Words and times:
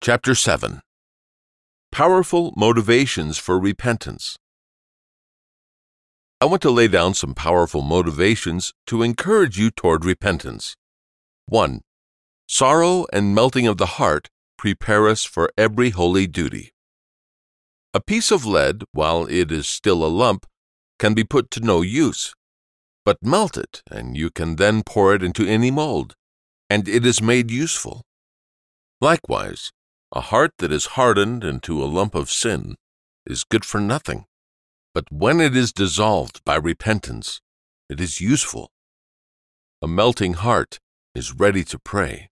Chapter 0.00 0.36
7 0.36 0.80
Powerful 1.90 2.54
Motivations 2.56 3.36
for 3.36 3.58
Repentance. 3.58 4.38
I 6.40 6.44
want 6.44 6.62
to 6.62 6.70
lay 6.70 6.86
down 6.86 7.14
some 7.14 7.34
powerful 7.34 7.82
motivations 7.82 8.72
to 8.86 9.02
encourage 9.02 9.58
you 9.58 9.72
toward 9.72 10.04
repentance. 10.04 10.76
1. 11.46 11.80
Sorrow 12.46 13.06
and 13.12 13.34
melting 13.34 13.66
of 13.66 13.76
the 13.76 13.98
heart 13.98 14.28
prepare 14.56 15.08
us 15.08 15.24
for 15.24 15.50
every 15.58 15.90
holy 15.90 16.28
duty. 16.28 16.70
A 17.92 18.00
piece 18.00 18.30
of 18.30 18.46
lead, 18.46 18.84
while 18.92 19.26
it 19.26 19.50
is 19.50 19.66
still 19.66 20.04
a 20.04 20.06
lump, 20.06 20.46
can 21.00 21.12
be 21.12 21.24
put 21.24 21.50
to 21.50 21.60
no 21.60 21.82
use. 21.82 22.32
But 23.04 23.18
melt 23.20 23.58
it, 23.58 23.82
and 23.90 24.16
you 24.16 24.30
can 24.30 24.56
then 24.56 24.84
pour 24.84 25.12
it 25.12 25.24
into 25.24 25.44
any 25.44 25.72
mold, 25.72 26.14
and 26.70 26.86
it 26.88 27.04
is 27.04 27.20
made 27.20 27.50
useful. 27.50 28.02
Likewise, 29.00 29.72
a 30.12 30.20
heart 30.20 30.52
that 30.58 30.72
is 30.72 30.96
hardened 30.96 31.44
into 31.44 31.82
a 31.82 31.86
lump 31.86 32.14
of 32.14 32.30
sin 32.30 32.76
is 33.26 33.44
good 33.44 33.64
for 33.64 33.80
nothing, 33.80 34.24
but 34.94 35.12
when 35.12 35.40
it 35.40 35.54
is 35.54 35.72
dissolved 35.72 36.42
by 36.44 36.56
repentance, 36.56 37.40
it 37.90 38.00
is 38.00 38.20
useful. 38.20 38.70
A 39.82 39.86
melting 39.86 40.34
heart 40.34 40.78
is 41.14 41.34
ready 41.34 41.62
to 41.64 41.78
pray. 41.78 42.30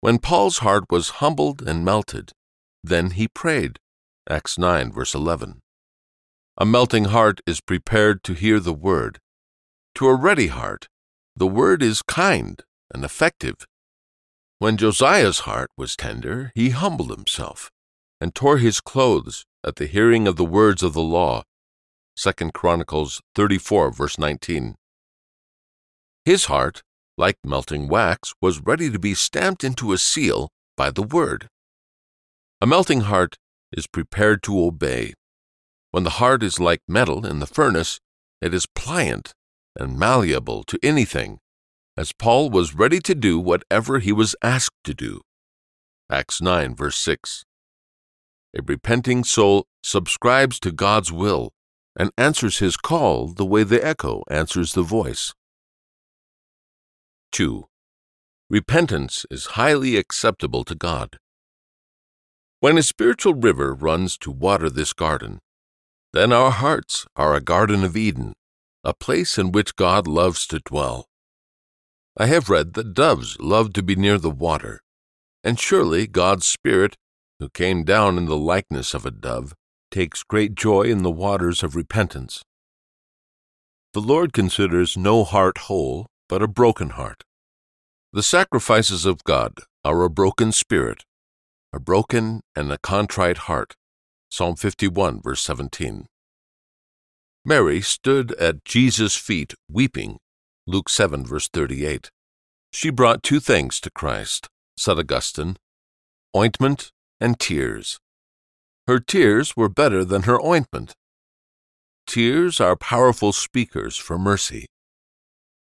When 0.00 0.18
Paul's 0.18 0.58
heart 0.58 0.84
was 0.90 1.20
humbled 1.20 1.62
and 1.62 1.84
melted, 1.84 2.32
then 2.82 3.10
he 3.10 3.28
prayed. 3.28 3.78
Acts 4.28 4.58
9, 4.58 4.92
verse 4.92 5.14
11. 5.14 5.60
A 6.58 6.66
melting 6.66 7.06
heart 7.06 7.40
is 7.46 7.60
prepared 7.60 8.24
to 8.24 8.34
hear 8.34 8.58
the 8.58 8.72
word. 8.72 9.20
To 9.96 10.08
a 10.08 10.14
ready 10.14 10.48
heart, 10.48 10.88
the 11.36 11.46
word 11.46 11.82
is 11.82 12.02
kind 12.02 12.62
and 12.92 13.04
effective 13.04 13.66
when 14.58 14.78
Josiah's 14.78 15.40
heart 15.40 15.70
was 15.76 15.96
tender, 15.96 16.50
he 16.54 16.70
humbled 16.70 17.10
himself 17.10 17.70
and 18.20 18.34
tore 18.34 18.58
his 18.58 18.80
clothes 18.80 19.44
at 19.62 19.76
the 19.76 19.86
hearing 19.86 20.26
of 20.26 20.36
the 20.36 20.44
words 20.44 20.82
of 20.82 20.94
the 20.94 21.02
law. 21.02 21.42
2 22.16 22.32
Chronicles 22.52 23.20
34, 23.34 23.90
verse 23.90 24.18
19. 24.18 24.74
His 26.24 26.46
heart, 26.46 26.82
like 27.18 27.36
melting 27.44 27.88
wax, 27.88 28.32
was 28.40 28.60
ready 28.60 28.90
to 28.90 28.98
be 28.98 29.14
stamped 29.14 29.62
into 29.62 29.92
a 29.92 29.98
seal 29.98 30.48
by 30.76 30.90
the 30.90 31.02
word. 31.02 31.48
A 32.62 32.66
melting 32.66 33.02
heart 33.02 33.36
is 33.72 33.86
prepared 33.86 34.42
to 34.44 34.64
obey. 34.64 35.12
When 35.90 36.04
the 36.04 36.18
heart 36.18 36.42
is 36.42 36.58
like 36.58 36.80
metal 36.88 37.26
in 37.26 37.40
the 37.40 37.46
furnace, 37.46 38.00
it 38.40 38.54
is 38.54 38.66
pliant 38.74 39.34
and 39.78 39.98
malleable 39.98 40.64
to 40.64 40.78
anything 40.82 41.38
as 41.96 42.12
Paul 42.12 42.50
was 42.50 42.74
ready 42.74 43.00
to 43.00 43.14
do 43.14 43.38
whatever 43.38 43.98
he 43.98 44.12
was 44.12 44.36
asked 44.42 44.84
to 44.84 44.94
do. 44.94 45.22
Acts 46.10 46.40
9, 46.40 46.74
verse 46.74 46.98
6. 46.98 47.44
A 48.56 48.62
repenting 48.62 49.24
soul 49.24 49.66
subscribes 49.82 50.60
to 50.60 50.72
God's 50.72 51.10
will 51.10 51.52
and 51.98 52.10
answers 52.18 52.58
his 52.58 52.76
call 52.76 53.28
the 53.28 53.46
way 53.46 53.62
the 53.62 53.84
echo 53.84 54.22
answers 54.30 54.74
the 54.74 54.82
voice. 54.82 55.34
2. 57.32 57.64
Repentance 58.48 59.26
is 59.30 59.56
highly 59.58 59.96
acceptable 59.96 60.64
to 60.64 60.74
God. 60.74 61.18
When 62.60 62.78
a 62.78 62.82
spiritual 62.82 63.34
river 63.34 63.74
runs 63.74 64.16
to 64.18 64.30
water 64.30 64.70
this 64.70 64.92
garden, 64.92 65.40
then 66.12 66.32
our 66.32 66.50
hearts 66.50 67.06
are 67.16 67.34
a 67.34 67.40
Garden 67.40 67.84
of 67.84 67.96
Eden, 67.96 68.34
a 68.84 68.94
place 68.94 69.38
in 69.38 69.52
which 69.52 69.76
God 69.76 70.06
loves 70.06 70.46
to 70.46 70.60
dwell. 70.60 71.06
I 72.18 72.26
have 72.26 72.48
read 72.48 72.72
that 72.74 72.94
doves 72.94 73.38
love 73.40 73.74
to 73.74 73.82
be 73.82 73.94
near 73.94 74.16
the 74.16 74.30
water, 74.30 74.80
and 75.44 75.60
surely 75.60 76.06
God's 76.06 76.46
Spirit, 76.46 76.96
who 77.38 77.50
came 77.50 77.84
down 77.84 78.16
in 78.16 78.24
the 78.24 78.38
likeness 78.38 78.94
of 78.94 79.04
a 79.04 79.10
dove, 79.10 79.52
takes 79.90 80.22
great 80.22 80.54
joy 80.54 80.84
in 80.84 81.02
the 81.02 81.10
waters 81.10 81.62
of 81.62 81.76
repentance. 81.76 82.42
The 83.92 84.00
Lord 84.00 84.32
considers 84.32 84.96
no 84.96 85.24
heart 85.24 85.58
whole, 85.68 86.06
but 86.26 86.42
a 86.42 86.48
broken 86.48 86.90
heart. 86.90 87.22
The 88.14 88.22
sacrifices 88.22 89.04
of 89.04 89.22
God 89.24 89.58
are 89.84 90.02
a 90.02 90.08
broken 90.08 90.52
spirit, 90.52 91.04
a 91.70 91.78
broken 91.78 92.40
and 92.54 92.72
a 92.72 92.78
contrite 92.78 93.38
heart. 93.44 93.74
Psalm 94.30 94.56
51, 94.56 95.20
verse 95.22 95.42
17. 95.42 96.06
Mary 97.44 97.82
stood 97.82 98.32
at 98.32 98.64
Jesus' 98.64 99.16
feet 99.16 99.52
weeping 99.70 100.18
Luke 100.66 100.88
7, 100.88 101.24
verse 101.24 101.48
38. 101.48 102.10
She 102.72 102.90
brought 102.90 103.22
two 103.22 103.40
things 103.40 103.80
to 103.80 103.90
Christ, 103.90 104.48
said 104.76 104.98
Augustine 104.98 105.56
ointment 106.36 106.92
and 107.18 107.38
tears. 107.40 107.98
Her 108.86 109.00
tears 109.00 109.56
were 109.56 109.70
better 109.70 110.04
than 110.04 110.22
her 110.22 110.40
ointment. 110.44 110.92
Tears 112.06 112.60
are 112.60 112.76
powerful 112.76 113.32
speakers 113.32 113.96
for 113.96 114.18
mercy. 114.18 114.66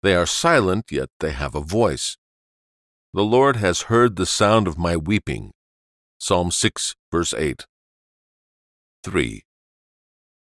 They 0.03 0.13
are 0.15 0.25
silent, 0.27 0.85
yet 0.91 1.09
they 1.19 1.31
have 1.31 1.55
a 1.55 1.61
voice. 1.61 2.17
The 3.13 3.23
Lord 3.23 3.57
has 3.57 3.83
heard 3.83 4.15
the 4.15 4.25
sound 4.25 4.67
of 4.67 4.77
my 4.77 4.95
weeping. 4.95 5.51
Psalm 6.19 6.51
6, 6.51 6.95
verse 7.11 7.33
8. 7.33 7.65
3. 9.03 9.41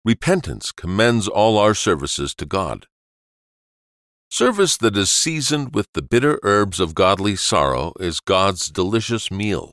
Repentance 0.05 0.73
commends 0.73 1.29
all 1.29 1.59
our 1.59 1.75
services 1.75 2.35
to 2.35 2.47
God. 2.47 2.87
Service 4.31 4.77
that 4.77 4.97
is 4.97 5.11
seasoned 5.11 5.75
with 5.75 5.89
the 5.95 6.03
bitter 6.03 6.39
herbs 6.43 6.81
of 6.81 6.95
godly 6.95 7.35
sorrow 7.35 7.95
is 7.99 8.21
God's 8.21 8.69
delicious 8.69 9.31
meal. 9.31 9.73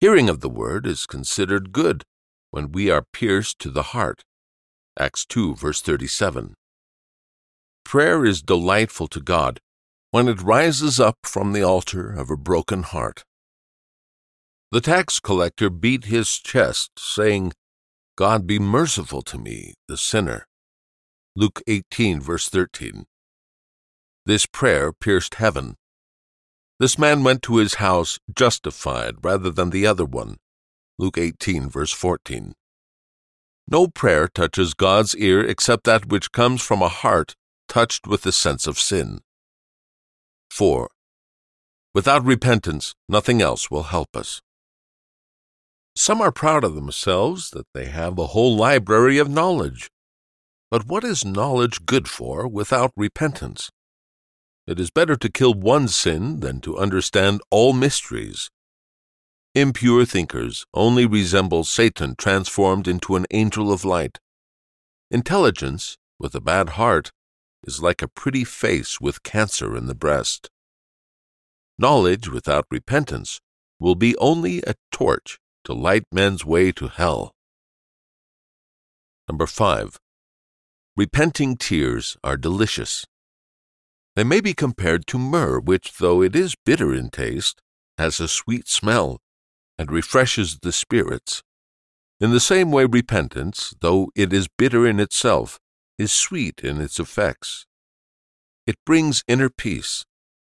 Hearing 0.00 0.30
of 0.30 0.40
the 0.40 0.48
word 0.48 0.86
is 0.86 1.04
considered 1.04 1.70
good 1.70 2.02
when 2.50 2.72
we 2.72 2.90
are 2.90 3.04
pierced 3.12 3.58
to 3.60 3.70
the 3.70 3.94
heart. 3.94 4.22
Acts 4.98 5.26
2, 5.26 5.54
verse 5.54 5.82
37. 5.82 6.54
Prayer 7.84 8.24
is 8.24 8.40
delightful 8.42 9.06
to 9.08 9.20
God 9.20 9.60
when 10.10 10.28
it 10.28 10.40
rises 10.40 10.98
up 10.98 11.18
from 11.22 11.52
the 11.52 11.62
altar 11.62 12.10
of 12.10 12.30
a 12.30 12.36
broken 12.38 12.82
heart. 12.82 13.22
The 14.70 14.80
tax 14.80 15.20
collector 15.20 15.68
beat 15.68 16.06
his 16.06 16.38
chest, 16.38 16.92
saying, 16.98 17.52
God 18.16 18.46
be 18.46 18.58
merciful 18.58 19.20
to 19.22 19.36
me, 19.36 19.74
the 19.88 19.98
sinner. 19.98 20.46
Luke 21.36 21.60
18, 21.66 22.20
verse 22.20 22.48
13. 22.48 23.04
This 24.24 24.46
prayer 24.46 24.92
pierced 24.92 25.34
heaven. 25.34 25.76
This 26.78 26.96
man 26.96 27.24
went 27.24 27.42
to 27.42 27.56
his 27.56 27.74
house 27.74 28.20
justified 28.32 29.16
rather 29.22 29.50
than 29.50 29.70
the 29.70 29.86
other 29.86 30.04
one. 30.04 30.36
Luke 30.98 31.18
18, 31.18 31.68
verse 31.68 31.92
14. 31.92 32.54
No 33.68 33.88
prayer 33.88 34.28
touches 34.28 34.74
God's 34.74 35.16
ear 35.16 35.40
except 35.40 35.84
that 35.84 36.06
which 36.06 36.30
comes 36.30 36.62
from 36.62 36.82
a 36.82 36.88
heart 36.88 37.34
touched 37.68 38.06
with 38.06 38.22
the 38.22 38.32
sense 38.32 38.66
of 38.66 38.78
sin. 38.78 39.20
4. 40.50 40.88
Without 41.94 42.24
repentance, 42.24 42.94
nothing 43.08 43.42
else 43.42 43.70
will 43.70 43.84
help 43.84 44.16
us. 44.16 44.40
Some 45.96 46.20
are 46.20 46.32
proud 46.32 46.64
of 46.64 46.74
themselves 46.74 47.50
that 47.50 47.66
they 47.74 47.86
have 47.86 48.18
a 48.18 48.28
whole 48.28 48.56
library 48.56 49.18
of 49.18 49.28
knowledge. 49.28 49.90
But 50.70 50.86
what 50.86 51.02
is 51.02 51.24
knowledge 51.24 51.86
good 51.86 52.08
for 52.08 52.46
without 52.46 52.92
repentance? 52.96 53.70
It 54.72 54.80
is 54.80 54.90
better 54.90 55.16
to 55.16 55.30
kill 55.30 55.52
one 55.52 55.86
sin 55.86 56.40
than 56.40 56.62
to 56.62 56.78
understand 56.78 57.42
all 57.50 57.74
mysteries. 57.74 58.50
Impure 59.54 60.06
thinkers 60.06 60.64
only 60.72 61.04
resemble 61.04 61.62
Satan 61.64 62.14
transformed 62.16 62.88
into 62.88 63.14
an 63.14 63.26
angel 63.32 63.70
of 63.70 63.84
light. 63.84 64.18
Intelligence, 65.10 65.98
with 66.18 66.34
a 66.34 66.40
bad 66.40 66.70
heart, 66.80 67.12
is 67.64 67.82
like 67.82 68.00
a 68.00 68.08
pretty 68.08 68.44
face 68.44 68.98
with 68.98 69.22
cancer 69.22 69.76
in 69.76 69.88
the 69.88 69.94
breast. 69.94 70.48
Knowledge 71.78 72.30
without 72.30 72.64
repentance 72.70 73.42
will 73.78 73.94
be 73.94 74.16
only 74.16 74.62
a 74.66 74.74
torch 74.90 75.38
to 75.64 75.74
light 75.74 76.04
men's 76.10 76.46
way 76.46 76.72
to 76.72 76.88
hell. 76.88 77.34
Number 79.28 79.46
5. 79.46 80.00
Repenting 80.96 81.58
tears 81.58 82.16
are 82.24 82.38
delicious. 82.38 83.04
They 84.14 84.24
may 84.24 84.40
be 84.42 84.52
compared 84.52 85.06
to 85.06 85.18
myrrh, 85.18 85.58
which, 85.58 85.96
though 85.96 86.22
it 86.22 86.36
is 86.36 86.54
bitter 86.66 86.94
in 86.94 87.08
taste, 87.08 87.62
has 87.96 88.20
a 88.20 88.28
sweet 88.28 88.68
smell 88.68 89.20
and 89.78 89.90
refreshes 89.90 90.58
the 90.60 90.72
spirits. 90.72 91.42
In 92.20 92.30
the 92.30 92.40
same 92.40 92.70
way, 92.70 92.84
repentance, 92.84 93.74
though 93.80 94.10
it 94.14 94.32
is 94.32 94.48
bitter 94.58 94.86
in 94.86 95.00
itself, 95.00 95.58
is 95.98 96.12
sweet 96.12 96.60
in 96.62 96.80
its 96.80 97.00
effects. 97.00 97.64
It 98.66 98.76
brings 98.84 99.24
inner 99.26 99.48
peace. 99.48 100.04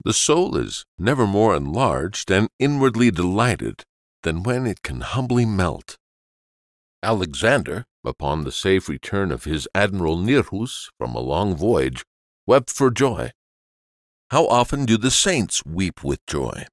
The 0.05 0.12
soul 0.12 0.56
is 0.56 0.85
never 0.99 1.27
more 1.27 1.55
enlarged 1.55 2.31
and 2.33 2.49
inwardly 2.59 3.12
delighted 3.12 3.85
than 4.25 4.43
when 4.43 4.67
it 4.67 4.83
can 4.83 5.01
humbly 5.01 5.47
melt. 5.47 5.97
Alexander, 7.05 7.85
upon 8.05 8.43
the 8.43 8.53
safe 8.53 8.89
return 8.89 9.31
of 9.31 9.45
his 9.45 9.69
admiral 9.75 10.17
Nirrhus 10.17 10.91
from 10.99 11.15
a 11.15 11.21
long 11.21 11.55
voyage, 11.55 12.05
wept 12.47 12.71
for 12.71 12.91
joy 12.91 13.31
how 14.31 14.47
often 14.47 14.85
do 14.85 14.97
the 14.97 15.11
saints 15.11 15.65
weep 15.65 16.03
with 16.03 16.25
joy? 16.26 16.67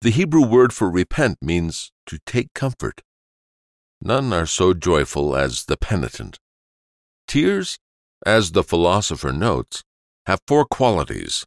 The 0.00 0.10
Hebrew 0.10 0.46
word 0.46 0.72
for 0.72 0.90
repent 0.90 1.38
means 1.40 1.90
to 2.06 2.18
take 2.26 2.52
comfort. 2.54 3.00
None 4.00 4.32
are 4.32 4.46
so 4.46 4.74
joyful 4.74 5.34
as 5.34 5.64
the 5.64 5.78
penitent. 5.78 6.38
Tears, 7.26 7.78
as 8.26 8.52
the 8.52 8.62
philosopher 8.62 9.32
notes, 9.32 9.82
have 10.26 10.40
four 10.46 10.66
qualities. 10.66 11.46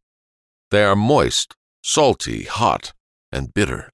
They 0.72 0.84
are 0.84 0.96
moist, 0.96 1.54
salty, 1.84 2.44
hot, 2.46 2.94
and 3.32 3.54
bitter. 3.54 3.92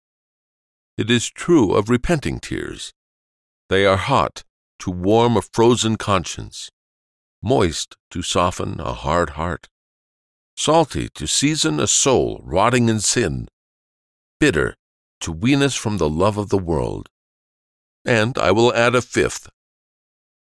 It 0.97 1.11
is 1.11 1.29
true 1.29 1.73
of 1.73 1.89
repenting 1.89 2.39
tears. 2.39 2.93
They 3.69 3.85
are 3.85 3.97
hot, 3.97 4.43
to 4.79 4.91
warm 4.91 5.35
a 5.35 5.41
frozen 5.41 5.97
conscience, 5.97 6.69
moist, 7.41 7.95
to 8.11 8.21
soften 8.21 8.79
a 8.79 8.93
hard 8.93 9.31
heart, 9.31 9.67
salty, 10.55 11.09
to 11.09 11.27
season 11.27 11.79
a 11.79 11.87
soul 11.87 12.41
rotting 12.43 12.89
in 12.89 12.99
sin, 12.99 13.47
bitter, 14.39 14.75
to 15.19 15.31
wean 15.31 15.61
us 15.61 15.75
from 15.75 15.97
the 15.97 16.09
love 16.09 16.37
of 16.37 16.49
the 16.49 16.57
world. 16.57 17.07
And 18.05 18.37
I 18.37 18.51
will 18.51 18.73
add 18.73 18.95
a 18.95 19.01
fifth. 19.01 19.49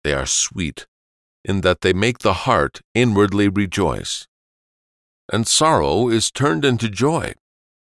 They 0.04 0.14
are 0.14 0.26
sweet, 0.26 0.88
in 1.46 1.62
that 1.62 1.82
they 1.82 1.94
make 1.94 2.20
the 2.20 2.34
heart 2.34 2.82
inwardly 2.96 3.48
rejoice. 3.48 4.28
And 5.32 5.48
sorrow 5.48 6.10
is 6.10 6.32
turned 6.32 6.66
into 6.66 6.90
joy. 6.90 7.34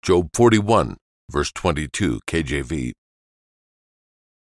Job 0.01 0.29
41, 0.33 0.97
verse 1.31 1.51
22, 1.53 2.19
KJV. 2.27 2.91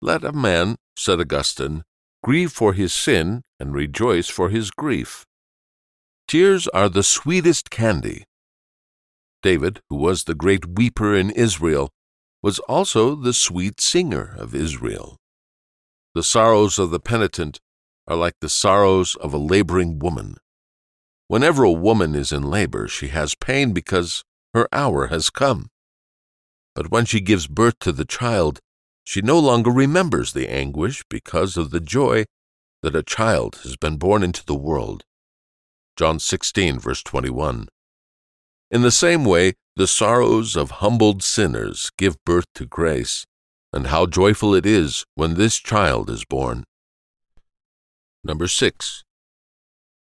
Let 0.01 0.23
a 0.23 0.31
man, 0.31 0.75
said 0.95 1.19
Augustine, 1.19 1.83
grieve 2.23 2.51
for 2.51 2.73
his 2.73 2.93
sin 2.93 3.41
and 3.59 3.73
rejoice 3.73 4.29
for 4.29 4.49
his 4.49 4.71
grief. 4.71 5.25
Tears 6.29 6.67
are 6.67 6.89
the 6.89 7.01
sweetest 7.01 7.71
candy. 7.71 8.23
David, 9.41 9.81
who 9.89 9.95
was 9.95 10.25
the 10.25 10.35
great 10.35 10.77
weeper 10.77 11.15
in 11.15 11.31
Israel, 11.31 11.89
was 12.43 12.59
also 12.69 13.15
the 13.15 13.33
sweet 13.33 13.81
singer 13.81 14.35
of 14.37 14.53
Israel. 14.53 15.17
The 16.13 16.21
sorrows 16.21 16.77
of 16.77 16.91
the 16.91 16.99
penitent 16.99 17.57
are 18.07 18.15
like 18.15 18.35
the 18.41 18.47
sorrows 18.47 19.15
of 19.15 19.33
a 19.33 19.39
laboring 19.39 19.97
woman. 19.97 20.35
Whenever 21.29 21.63
a 21.63 21.71
woman 21.71 22.13
is 22.13 22.31
in 22.31 22.43
labor, 22.43 22.87
she 22.87 23.07
has 23.07 23.33
pain 23.33 23.73
because 23.73 24.23
her 24.53 24.67
hour 24.71 25.07
has 25.07 25.31
come. 25.31 25.69
But 26.75 26.91
when 26.91 27.05
she 27.05 27.21
gives 27.21 27.47
birth 27.47 27.79
to 27.79 27.91
the 27.91 28.05
child, 28.05 28.59
she 29.03 29.23
no 29.23 29.39
longer 29.39 29.71
remembers 29.71 30.33
the 30.33 30.47
anguish 30.47 31.03
because 31.09 31.57
of 31.57 31.71
the 31.71 31.79
joy 31.79 32.25
that 32.83 32.95
a 32.95 33.01
child 33.01 33.61
has 33.63 33.75
been 33.77 33.97
born 33.97 34.21
into 34.21 34.45
the 34.45 34.53
world. 34.53 35.05
John 35.99 36.17
16, 36.17 36.79
verse 36.79 37.03
21. 37.03 37.67
In 38.71 38.83
the 38.83 38.89
same 38.89 39.25
way, 39.25 39.55
the 39.75 39.85
sorrows 39.85 40.55
of 40.55 40.79
humbled 40.79 41.21
sinners 41.21 41.91
give 41.97 42.23
birth 42.23 42.45
to 42.55 42.65
grace, 42.65 43.25
and 43.73 43.87
how 43.87 44.05
joyful 44.05 44.55
it 44.55 44.65
is 44.65 45.03
when 45.15 45.33
this 45.33 45.57
child 45.57 46.09
is 46.09 46.23
born. 46.23 46.63
Number 48.23 48.47
six. 48.47 49.03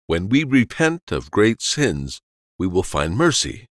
When 0.06 0.29
we 0.29 0.44
repent 0.44 1.11
of 1.11 1.32
great 1.32 1.61
sins, 1.61 2.20
we 2.61 2.69
will 2.69 2.85
find 2.85 3.17
mercy. 3.17 3.67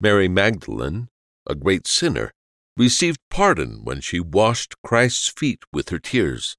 Mary 0.00 0.28
Magdalene, 0.28 1.08
a 1.46 1.54
great 1.54 1.86
sinner, 1.86 2.32
received 2.74 3.20
pardon 3.28 3.84
when 3.84 4.00
she 4.00 4.18
washed 4.18 4.76
Christ's 4.82 5.28
feet 5.28 5.62
with 5.74 5.90
her 5.90 5.98
tears. 5.98 6.56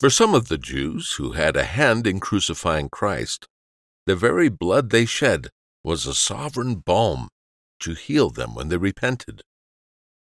For 0.00 0.08
some 0.08 0.34
of 0.34 0.48
the 0.48 0.56
Jews 0.56 1.12
who 1.18 1.32
had 1.32 1.58
a 1.58 1.64
hand 1.64 2.06
in 2.06 2.20
crucifying 2.20 2.88
Christ, 2.88 3.46
the 4.06 4.16
very 4.16 4.48
blood 4.48 4.88
they 4.88 5.04
shed 5.04 5.50
was 5.84 6.06
a 6.06 6.14
sovereign 6.14 6.76
balm 6.76 7.28
to 7.80 7.92
heal 7.92 8.30
them 8.30 8.54
when 8.54 8.70
they 8.70 8.78
repented. 8.78 9.42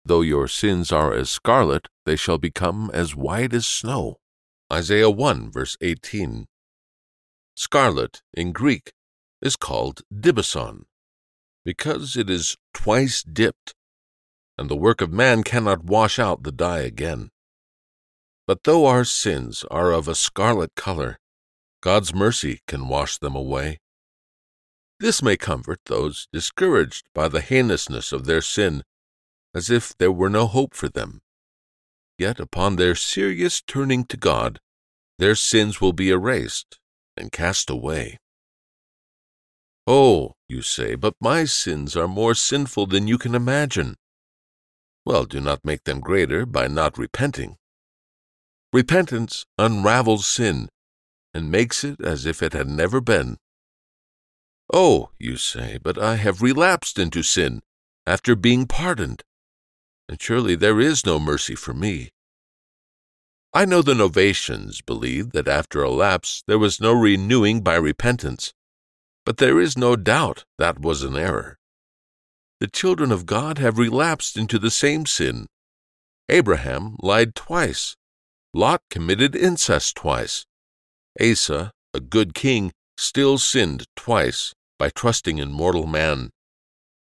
Though 0.05 0.21
your 0.21 0.47
sins 0.47 0.91
are 0.91 1.11
as 1.11 1.31
scarlet, 1.31 1.87
they 2.05 2.15
shall 2.15 2.37
become 2.37 2.91
as 2.93 3.15
white 3.15 3.51
as 3.51 3.65
snow. 3.65 4.17
Isaiah 4.71 5.09
1, 5.09 5.51
verse 5.51 5.75
18. 5.81 6.45
Scarlet, 7.55 8.21
in 8.31 8.51
Greek, 8.51 8.91
is 9.41 9.55
called 9.55 10.01
dibison, 10.13 10.83
because 11.65 12.15
it 12.15 12.29
is 12.29 12.57
twice 12.75 13.23
dipped, 13.23 13.73
and 14.55 14.69
the 14.69 14.75
work 14.75 15.01
of 15.01 15.11
man 15.11 15.41
cannot 15.41 15.83
wash 15.83 16.19
out 16.19 16.43
the 16.43 16.51
dye 16.51 16.81
again. 16.81 17.29
But 18.45 18.63
though 18.63 18.85
our 18.85 19.05
sins 19.05 19.63
are 19.71 19.91
of 19.91 20.07
a 20.07 20.15
scarlet 20.15 20.75
color, 20.75 21.17
God's 21.81 22.13
mercy 22.13 22.59
can 22.67 22.87
wash 22.87 23.17
them 23.17 23.35
away. 23.35 23.79
This 24.99 25.21
may 25.21 25.37
comfort 25.37 25.79
those 25.85 26.27
discouraged 26.31 27.07
by 27.13 27.27
the 27.27 27.41
heinousness 27.41 28.11
of 28.11 28.25
their 28.25 28.41
sin, 28.41 28.83
as 29.53 29.69
if 29.69 29.95
there 29.97 30.11
were 30.11 30.29
no 30.29 30.47
hope 30.47 30.73
for 30.73 30.89
them. 30.89 31.21
Yet 32.17 32.39
upon 32.39 32.75
their 32.75 32.95
serious 32.95 33.61
turning 33.61 34.05
to 34.05 34.17
God, 34.17 34.59
their 35.19 35.35
sins 35.35 35.81
will 35.81 35.93
be 35.93 36.09
erased 36.09 36.79
and 37.17 37.31
cast 37.31 37.69
away. 37.69 38.19
Oh, 39.85 40.35
you 40.47 40.61
say, 40.61 40.95
but 40.95 41.15
my 41.19 41.45
sins 41.45 41.97
are 41.97 42.07
more 42.07 42.35
sinful 42.35 42.87
than 42.87 43.07
you 43.07 43.17
can 43.17 43.35
imagine. 43.35 43.95
Well, 45.05 45.25
do 45.25 45.41
not 45.41 45.65
make 45.65 45.83
them 45.83 45.99
greater 45.99 46.45
by 46.45 46.67
not 46.67 46.97
repenting. 46.97 47.57
Repentance 48.73 49.45
unravels 49.59 50.25
sin 50.25 50.67
and 51.31 51.51
makes 51.51 51.83
it 51.83 52.01
as 52.01 52.25
if 52.25 52.41
it 52.41 52.53
had 52.53 52.67
never 52.67 52.99
been. 52.99 53.37
Oh, 54.73 55.11
you 55.19 55.37
say, 55.37 55.77
but 55.81 55.99
I 55.99 56.15
have 56.15 56.41
relapsed 56.41 56.97
into 56.97 57.21
sin 57.21 57.61
after 58.07 58.35
being 58.35 58.65
pardoned, 58.65 59.21
and 60.09 60.19
surely 60.19 60.55
there 60.55 60.79
is 60.79 61.05
no 61.05 61.19
mercy 61.19 61.53
for 61.53 61.75
me. 61.75 62.09
I 63.53 63.65
know 63.65 63.83
the 63.83 63.93
Novatians 63.93 64.83
believed 64.83 65.33
that 65.33 65.47
after 65.47 65.83
a 65.83 65.91
lapse 65.91 66.43
there 66.47 66.57
was 66.57 66.81
no 66.81 66.93
renewing 66.93 67.61
by 67.61 67.75
repentance, 67.75 68.53
but 69.23 69.37
there 69.37 69.61
is 69.61 69.77
no 69.77 69.95
doubt 69.95 70.45
that 70.57 70.79
was 70.79 71.03
an 71.03 71.15
error. 71.15 71.59
The 72.59 72.67
children 72.67 73.11
of 73.11 73.27
God 73.27 73.59
have 73.59 73.77
relapsed 73.77 74.35
into 74.35 74.57
the 74.57 74.71
same 74.71 75.05
sin. 75.05 75.45
Abraham 76.27 76.95
lied 76.99 77.35
twice. 77.35 77.95
Lot 78.55 78.81
committed 78.91 79.35
incest 79.35 79.95
twice. 79.95 80.45
Asa, 81.19 81.71
a 81.91 81.99
good 81.99 82.35
king, 82.35 82.71
still 82.97 83.39
sinned 83.39 83.87
twice 83.95 84.53
by 84.77 84.89
trusting 84.89 85.39
in 85.39 85.51
mortal 85.51 85.87
man. 85.87 86.29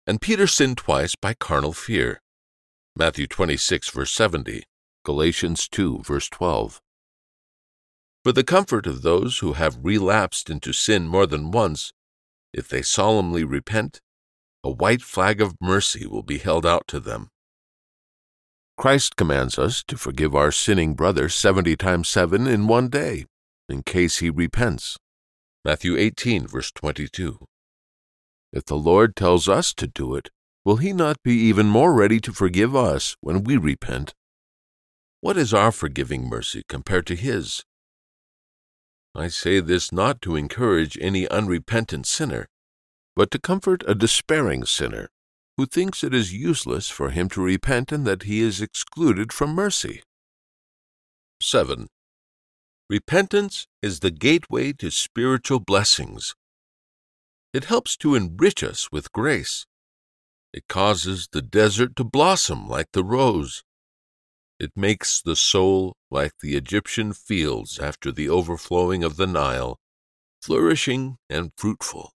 And 0.06 0.20
Peter 0.20 0.46
sinned 0.46 0.76
twice 0.76 1.16
by 1.16 1.34
carnal 1.34 1.72
fear. 1.72 2.20
Matthew 2.94 3.26
26, 3.26 3.88
verse 3.90 4.12
70, 4.12 4.62
Galatians 5.04 5.68
2, 5.68 6.02
verse 6.04 6.28
12. 6.28 6.80
For 8.22 8.30
the 8.30 8.44
comfort 8.44 8.86
of 8.86 9.02
those 9.02 9.38
who 9.38 9.54
have 9.54 9.78
relapsed 9.82 10.50
into 10.50 10.72
sin 10.72 11.08
more 11.08 11.26
than 11.26 11.50
once, 11.50 11.92
if 12.52 12.68
they 12.68 12.82
solemnly 12.82 13.42
repent, 13.42 14.00
a 14.62 14.70
white 14.70 15.02
flag 15.02 15.40
of 15.40 15.56
mercy 15.60 16.06
will 16.06 16.22
be 16.22 16.38
held 16.38 16.64
out 16.64 16.86
to 16.88 17.00
them. 17.00 17.30
Christ 18.80 19.14
commands 19.14 19.58
us 19.58 19.84
to 19.88 19.98
forgive 19.98 20.34
our 20.34 20.50
sinning 20.50 20.94
brother 20.94 21.28
seventy 21.28 21.76
times 21.76 22.08
seven 22.08 22.46
in 22.46 22.66
one 22.66 22.88
day, 22.88 23.26
in 23.68 23.82
case 23.82 24.20
he 24.20 24.30
repents. 24.30 24.96
Matthew 25.66 25.98
18, 25.98 26.46
verse 26.46 26.72
22. 26.72 27.44
If 28.54 28.64
the 28.64 28.78
Lord 28.78 29.14
tells 29.14 29.50
us 29.50 29.74
to 29.74 29.86
do 29.86 30.14
it, 30.14 30.30
will 30.64 30.78
he 30.78 30.94
not 30.94 31.22
be 31.22 31.34
even 31.34 31.66
more 31.66 31.92
ready 31.92 32.20
to 32.20 32.32
forgive 32.32 32.74
us 32.74 33.18
when 33.20 33.44
we 33.44 33.58
repent? 33.58 34.14
What 35.20 35.36
is 35.36 35.52
our 35.52 35.72
forgiving 35.72 36.26
mercy 36.26 36.62
compared 36.66 37.06
to 37.08 37.16
his? 37.16 37.62
I 39.14 39.28
say 39.28 39.60
this 39.60 39.92
not 39.92 40.22
to 40.22 40.36
encourage 40.36 40.96
any 41.02 41.28
unrepentant 41.28 42.06
sinner, 42.06 42.46
but 43.14 43.30
to 43.32 43.38
comfort 43.38 43.84
a 43.86 43.94
despairing 43.94 44.64
sinner 44.64 45.10
who 45.60 45.66
thinks 45.66 46.02
it 46.02 46.14
is 46.14 46.32
useless 46.32 46.88
for 46.88 47.10
him 47.10 47.28
to 47.28 47.42
repent 47.42 47.92
and 47.92 48.06
that 48.06 48.22
he 48.22 48.40
is 48.40 48.62
excluded 48.62 49.30
from 49.30 49.50
mercy. 49.50 50.02
7. 51.42 51.86
Repentance 52.88 53.66
is 53.82 54.00
the 54.00 54.10
gateway 54.10 54.72
to 54.72 54.90
spiritual 54.90 55.60
blessings. 55.60 56.34
It 57.52 57.64
helps 57.64 57.94
to 57.98 58.14
enrich 58.14 58.64
us 58.64 58.90
with 58.90 59.12
grace. 59.12 59.66
It 60.54 60.66
causes 60.66 61.28
the 61.30 61.42
desert 61.42 61.94
to 61.96 62.04
blossom 62.04 62.66
like 62.66 62.92
the 62.94 63.04
rose. 63.04 63.62
It 64.58 64.70
makes 64.74 65.20
the 65.20 65.36
soul 65.36 65.94
like 66.10 66.38
the 66.40 66.56
Egyptian 66.56 67.12
fields 67.12 67.78
after 67.78 68.10
the 68.10 68.30
overflowing 68.30 69.04
of 69.04 69.18
the 69.18 69.26
Nile, 69.26 69.78
flourishing 70.40 71.18
and 71.28 71.52
fruitful. 71.54 72.14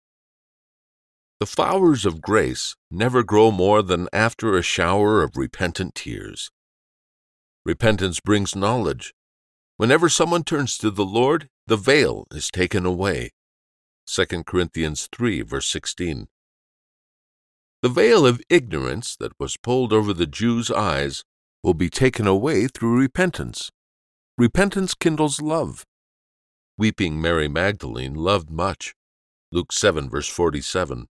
The 1.42 1.46
flowers 1.46 2.06
of 2.06 2.20
grace 2.20 2.76
never 2.88 3.24
grow 3.24 3.50
more 3.50 3.82
than 3.82 4.06
after 4.12 4.56
a 4.56 4.62
shower 4.62 5.24
of 5.24 5.36
repentant 5.36 5.96
tears. 5.96 6.52
Repentance 7.64 8.20
brings 8.20 8.54
knowledge. 8.54 9.12
Whenever 9.76 10.08
someone 10.08 10.44
turns 10.44 10.78
to 10.78 10.88
the 10.88 11.04
Lord, 11.04 11.48
the 11.66 11.76
veil 11.76 12.28
is 12.30 12.48
taken 12.48 12.86
away. 12.86 13.32
2 14.06 14.44
Corinthians 14.44 15.08
3, 15.12 15.42
verse 15.42 15.66
16. 15.66 16.28
The 17.82 17.88
veil 17.88 18.24
of 18.24 18.40
ignorance 18.48 19.16
that 19.16 19.32
was 19.40 19.56
pulled 19.56 19.92
over 19.92 20.14
the 20.14 20.28
Jews' 20.28 20.70
eyes 20.70 21.24
will 21.64 21.74
be 21.74 21.90
taken 21.90 22.28
away 22.28 22.68
through 22.68 23.00
repentance. 23.00 23.72
Repentance 24.38 24.94
kindles 24.94 25.40
love. 25.40 25.84
Weeping 26.78 27.20
Mary 27.20 27.48
Magdalene 27.48 28.14
loved 28.14 28.48
much. 28.48 28.94
Luke 29.50 29.72
7, 29.72 30.08
verse 30.08 30.28
47. 30.28 31.08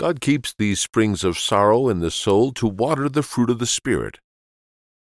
God 0.00 0.22
keeps 0.22 0.54
these 0.54 0.80
springs 0.80 1.24
of 1.24 1.36
sorrow 1.36 1.90
in 1.90 2.00
the 2.00 2.10
soul 2.10 2.52
to 2.52 2.66
water 2.66 3.06
the 3.06 3.22
fruit 3.22 3.50
of 3.50 3.58
the 3.58 3.66
Spirit. 3.66 4.18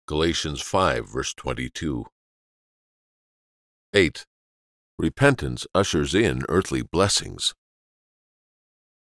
Galatians 0.06 0.62
5, 0.62 1.08
verse 1.08 1.34
22. 1.34 2.08
8. 3.94 4.26
Repentance 5.00 5.66
ushers 5.74 6.14
in 6.14 6.44
earthly 6.50 6.82
blessings. 6.82 7.54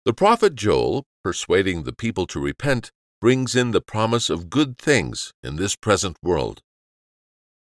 The 0.05 0.13
prophet 0.13 0.57
Joel, 0.57 1.05
persuading 1.23 1.85
the 1.85 1.93
people 1.93 2.27
to 2.27 2.41
repent, 2.41 2.91
brings 3.21 3.55
in 3.55 3.71
the 3.71 3.81
promise 3.81 4.29
of 4.29 4.51
good 4.51 4.79
things 4.79 5.33
in 5.45 5.55
this 5.55 5.77
present 5.77 6.17
world. 6.21 6.61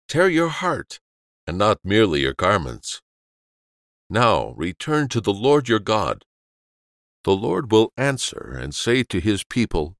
Tear 0.07 0.27
your 0.27 0.49
heart, 0.49 0.99
and 1.45 1.55
not 1.55 1.77
merely 1.83 2.21
your 2.21 2.33
garments. 2.33 3.03
Now 4.09 4.55
return 4.57 5.07
to 5.09 5.21
the 5.21 5.31
Lord 5.33 5.69
your 5.69 5.77
God. 5.77 6.25
The 7.23 7.35
Lord 7.35 7.71
will 7.71 7.93
answer 7.97 8.57
and 8.59 8.73
say 8.73 9.03
to 9.03 9.19
his 9.19 9.43
people, 9.43 9.95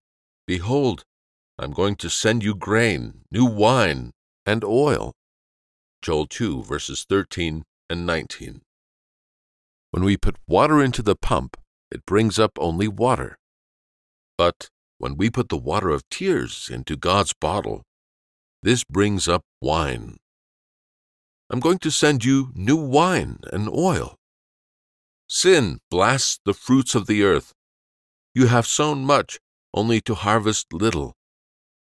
Behold, 0.48 1.04
I'm 1.58 1.72
going 1.72 1.96
to 1.98 2.10
send 2.10 2.44
you 2.44 2.56
grain, 2.56 3.22
new 3.32 3.46
wine, 3.46 4.12
and 4.46 4.64
oil. 4.64 5.14
Joel 6.02 6.26
2, 6.26 6.64
verses 6.64 7.06
13 7.08 7.64
and 7.90 8.06
19. 8.08 8.62
When 9.92 10.04
we 10.04 10.18
put 10.18 10.38
water 10.48 10.82
into 10.82 11.04
the 11.04 11.16
pump, 11.16 11.58
it 11.92 12.06
brings 12.08 12.40
up 12.40 12.54
only 12.58 12.88
water. 12.88 13.38
But 14.38 14.70
when 14.98 15.18
we 15.18 15.30
put 15.30 15.50
the 15.50 15.58
water 15.58 15.90
of 15.90 16.10
tears 16.10 16.70
into 16.72 16.96
God's 16.96 17.34
bottle, 17.34 17.84
this 18.64 18.84
brings 18.84 19.28
up 19.28 19.44
wine. 19.62 20.18
I'm 21.52 21.60
going 21.60 21.80
to 21.80 21.92
send 21.92 22.24
you 22.24 22.52
new 22.56 22.78
wine 22.78 23.40
and 23.52 23.68
oil. 23.70 24.16
Sin 25.34 25.80
blasts 25.90 26.42
the 26.44 26.54
fruits 26.54 26.94
of 26.94 27.08
the 27.08 27.24
earth. 27.24 27.54
You 28.36 28.48
have 28.48 28.68
sown 28.68 29.06
much, 29.06 29.40
only 29.74 30.02
to 30.02 30.14
harvest 30.14 30.74
little. 30.74 31.16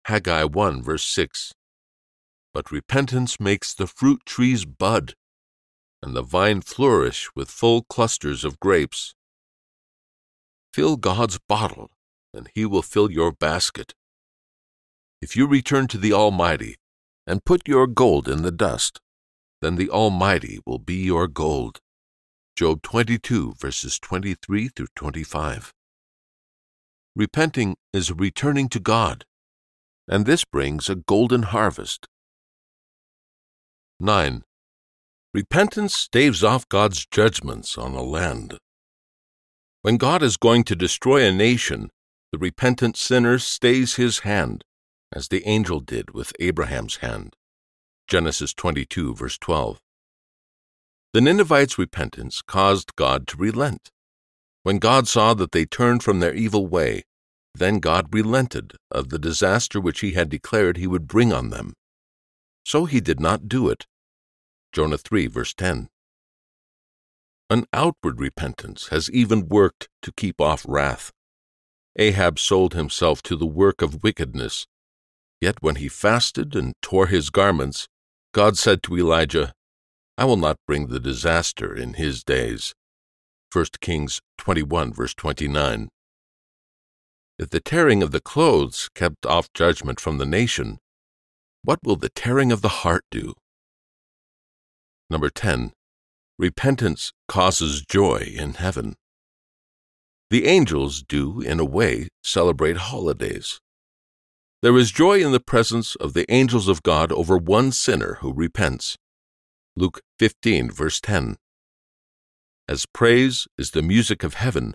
Haggai 0.06 0.46
1, 0.46 0.82
verse 0.82 1.04
6. 1.04 1.51
But 2.54 2.72
repentance 2.72 3.38
makes 3.38 3.74
the 3.74 3.88
fruit 3.88 4.22
trees 4.25 4.63
bud, 4.63 5.15
and 6.01 6.15
the 6.15 6.22
vine 6.22 6.62
flourish 6.62 7.27
with 7.36 7.51
full 7.51 7.84
clusters 7.89 8.46
of 8.46 8.58
grapes. 8.62 9.13
Fill 10.72 10.96
God's 10.96 11.38
bottle 11.50 11.92
and 12.34 12.50
he 12.54 12.65
will 12.65 12.82
fill 12.82 13.12
your 13.12 13.34
basket. 13.34 13.94
If 15.22 15.36
you 15.36 15.46
return 15.46 15.88
to 15.88 15.98
the 15.98 16.13
Almighty 16.13 16.75
and 17.27 17.44
put 17.44 17.68
your 17.68 17.86
gold 17.86 18.30
in 18.30 18.44
the 18.44 18.51
dust, 18.51 19.01
then 19.62 19.75
the 19.75 19.89
Almighty 19.89 20.60
will 20.65 20.80
be 20.80 20.96
your 20.96 21.27
gold. 21.27 21.82
Job 22.56 22.82
22, 22.84 23.56
verses 23.60 24.00
23 24.00 24.70
through 24.70 24.88
25. 24.96 25.74
Repenting 27.14 27.76
is 27.92 28.14
returning 28.14 28.70
to 28.70 28.80
God, 28.80 29.26
and 30.08 30.26
this 30.26 30.46
brings 30.46 30.88
a 30.88 30.96
golden 30.96 31.44
harvest. 31.44 32.08
9. 34.00 34.44
Repentance 35.34 35.96
staves 35.96 36.46
off 36.46 36.70
God's 36.70 37.06
judgments 37.06 37.78
on 37.78 37.92
a 37.92 38.02
land. 38.02 38.58
When 39.82 39.98
God 39.98 40.24
is 40.24 40.38
going 40.38 40.64
to 40.64 40.78
destroy 40.78 41.26
a 41.26 41.34
nation, 41.34 41.90
the 42.32 42.38
repentant 42.38 42.96
sinner 42.96 43.38
stays 43.38 43.96
his 43.96 44.20
hand, 44.20 44.64
as 45.14 45.28
the 45.28 45.46
angel 45.46 45.82
did 45.82 46.12
with 46.12 46.32
Abraham's 46.40 46.98
hand. 46.98 47.36
Genesis 48.08 48.54
22, 48.54 49.14
verse 49.14 49.38
12. 49.38 49.82
The 51.16 51.22
Ninevites' 51.22 51.78
repentance 51.78 52.42
caused 52.42 52.98
God 52.98 53.26
to 53.28 53.38
relent. 53.38 53.90
When 54.64 54.80
God 54.80 55.08
saw 55.08 55.34
that 55.36 55.54
they 55.54 55.64
turned 55.64 56.04
from 56.04 56.20
their 56.20 56.34
evil 56.34 56.68
way, 56.68 57.04
then 57.54 57.80
God 57.80 58.14
relented 58.14 58.74
of 58.92 59.08
the 59.08 59.18
disaster 59.18 59.80
which 59.80 60.02
he 60.02 60.12
had 60.12 60.28
declared 60.28 60.76
he 60.76 60.88
would 60.88 61.08
bring 61.08 61.32
on 61.32 61.52
them. 61.52 61.74
So 62.66 62.84
he 62.84 63.00
did 63.00 63.22
not 63.22 63.48
do 63.48 63.70
it. 63.70 63.86
Jonah 64.74 64.98
3, 64.98 65.28
verse 65.28 65.54
10. 65.54 65.88
An 67.50 67.66
outward 67.72 68.20
repentance 68.20 68.90
has 68.90 69.10
even 69.10 69.48
worked 69.48 69.88
to 70.02 70.12
keep 70.12 70.42
off 70.42 70.66
wrath. 70.68 71.14
Ahab 71.96 72.40
sold 72.40 72.74
himself 72.74 73.24
to 73.24 73.38
the 73.38 73.46
work 73.46 73.82
of 73.82 74.04
wickedness. 74.04 74.68
Yet 75.40 75.64
when 75.64 75.76
he 75.76 75.88
fasted 75.88 76.58
and 76.58 76.74
tore 76.82 77.08
his 77.08 77.30
garments, 77.30 77.88
God 78.34 78.58
said 78.58 78.84
to 78.84 78.98
Elijah, 78.98 79.54
I 80.18 80.24
will 80.26 80.38
not 80.38 80.58
bring 80.66 80.88
the 80.88 81.00
disaster 81.00 81.76
in 81.76 81.96
his 81.96 82.24
days. 82.24 82.74
1 83.52 83.66
Kings 83.82 84.22
21, 84.38 84.94
verse 84.94 85.14
29. 85.14 85.90
If 87.38 87.50
the 87.50 87.60
tearing 87.60 88.02
of 88.02 88.12
the 88.12 88.22
clothes 88.22 88.90
kept 88.96 89.26
off 89.26 89.52
judgment 89.54 90.00
from 90.00 90.18
the 90.18 90.26
nation, 90.26 90.80
what 91.64 91.80
will 91.84 91.98
the 91.98 92.10
tearing 92.10 92.52
of 92.52 92.62
the 92.62 92.84
heart 92.84 93.04
do? 93.12 93.34
Number 95.10 95.30
10. 95.30 95.74
Repentance 96.40 97.12
causes 97.28 97.82
joy 97.82 98.34
in 98.38 98.54
heaven. 98.54 98.96
The 100.30 100.48
angels 100.48 101.04
do, 101.04 101.42
in 101.42 101.60
a 101.60 101.66
way, 101.66 102.08
celebrate 102.24 102.78
holidays. 102.78 103.60
There 104.62 104.78
is 104.78 104.92
joy 104.92 105.24
in 105.24 105.32
the 105.32 105.40
presence 105.40 105.96
of 105.96 106.14
the 106.14 106.26
angels 106.32 106.68
of 106.68 106.84
God 106.84 107.12
over 107.12 107.38
one 107.38 107.72
sinner 107.72 108.18
who 108.22 108.34
repents. 108.34 108.98
Luke 109.77 110.00
15, 110.20 110.72
verse 110.72 111.01
10. 111.01 111.36
As 112.70 112.86
praise 112.86 113.46
is 113.58 113.72
the 113.72 113.82
music 113.82 114.24
of 114.24 114.36
heaven, 114.36 114.74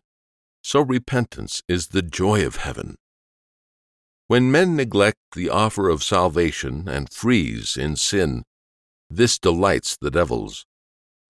so 0.62 0.82
repentance 0.82 1.62
is 1.68 1.88
the 1.88 2.02
joy 2.02 2.44
of 2.44 2.56
heaven. 2.56 2.96
When 4.26 4.52
men 4.52 4.76
neglect 4.76 5.18
the 5.34 5.48
offer 5.48 5.88
of 5.88 6.02
salvation 6.02 6.86
and 6.86 7.10
freeze 7.10 7.78
in 7.78 7.96
sin, 7.96 8.44
this 9.08 9.38
delights 9.38 9.96
the 9.98 10.10
devils. 10.10 10.66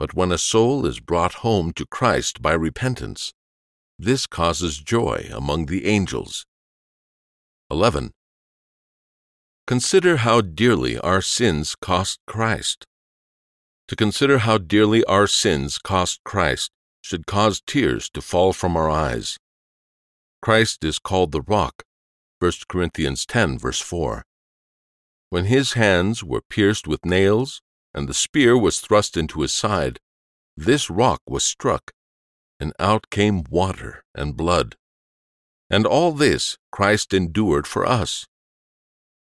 But 0.01 0.15
when 0.15 0.33
a 0.33 0.39
soul 0.39 0.85
is 0.85 0.99
brought 0.99 1.35
home 1.35 1.73
to 1.75 1.87
Christ 1.87 2.43
by 2.43 2.55
repentance, 2.55 3.33
this 3.97 4.27
causes 4.27 4.79
joy 4.79 5.29
among 5.33 5.67
the 5.67 5.87
angels. 5.87 6.45
11. 7.71 8.11
Consider 9.69 10.17
how 10.17 10.41
dearly 10.41 10.99
our 10.99 11.23
sins 11.23 11.77
cost 11.81 12.19
Christ. 12.27 12.85
To 13.91 13.97
consider 13.97 14.39
how 14.39 14.59
dearly 14.59 15.03
our 15.07 15.27
sins 15.27 15.77
cost 15.77 16.21
Christ 16.23 16.71
should 17.01 17.27
cause 17.27 17.61
tears 17.67 18.09
to 18.11 18.21
fall 18.21 18.53
from 18.53 18.77
our 18.77 18.89
eyes. 18.89 19.37
Christ 20.41 20.85
is 20.85 21.01
called 21.01 21.33
the 21.33 21.43
rock, 21.43 21.83
1 22.39 22.53
Corinthians 22.69 23.27
10, 23.27 23.59
verse 23.59 23.81
4. 23.81 24.23
When 25.31 25.47
his 25.47 25.73
hands 25.73 26.23
were 26.23 26.41
pierced 26.41 26.87
with 26.87 27.05
nails, 27.05 27.63
and 27.93 28.09
the 28.09 28.15
spear 28.15 28.57
was 28.57 28.79
thrust 28.79 29.17
into 29.17 29.41
his 29.41 29.51
side, 29.51 29.99
this 30.57 30.89
rock 30.89 31.23
was 31.27 31.43
struck, 31.43 31.91
and 32.61 32.73
out 32.79 33.11
came 33.11 33.43
water 33.51 34.05
and 34.15 34.37
blood. 34.37 34.77
And 35.69 35.85
all 35.85 36.13
this 36.13 36.57
Christ 36.71 37.13
endured 37.13 37.67
for 37.67 37.85
us. 37.85 38.25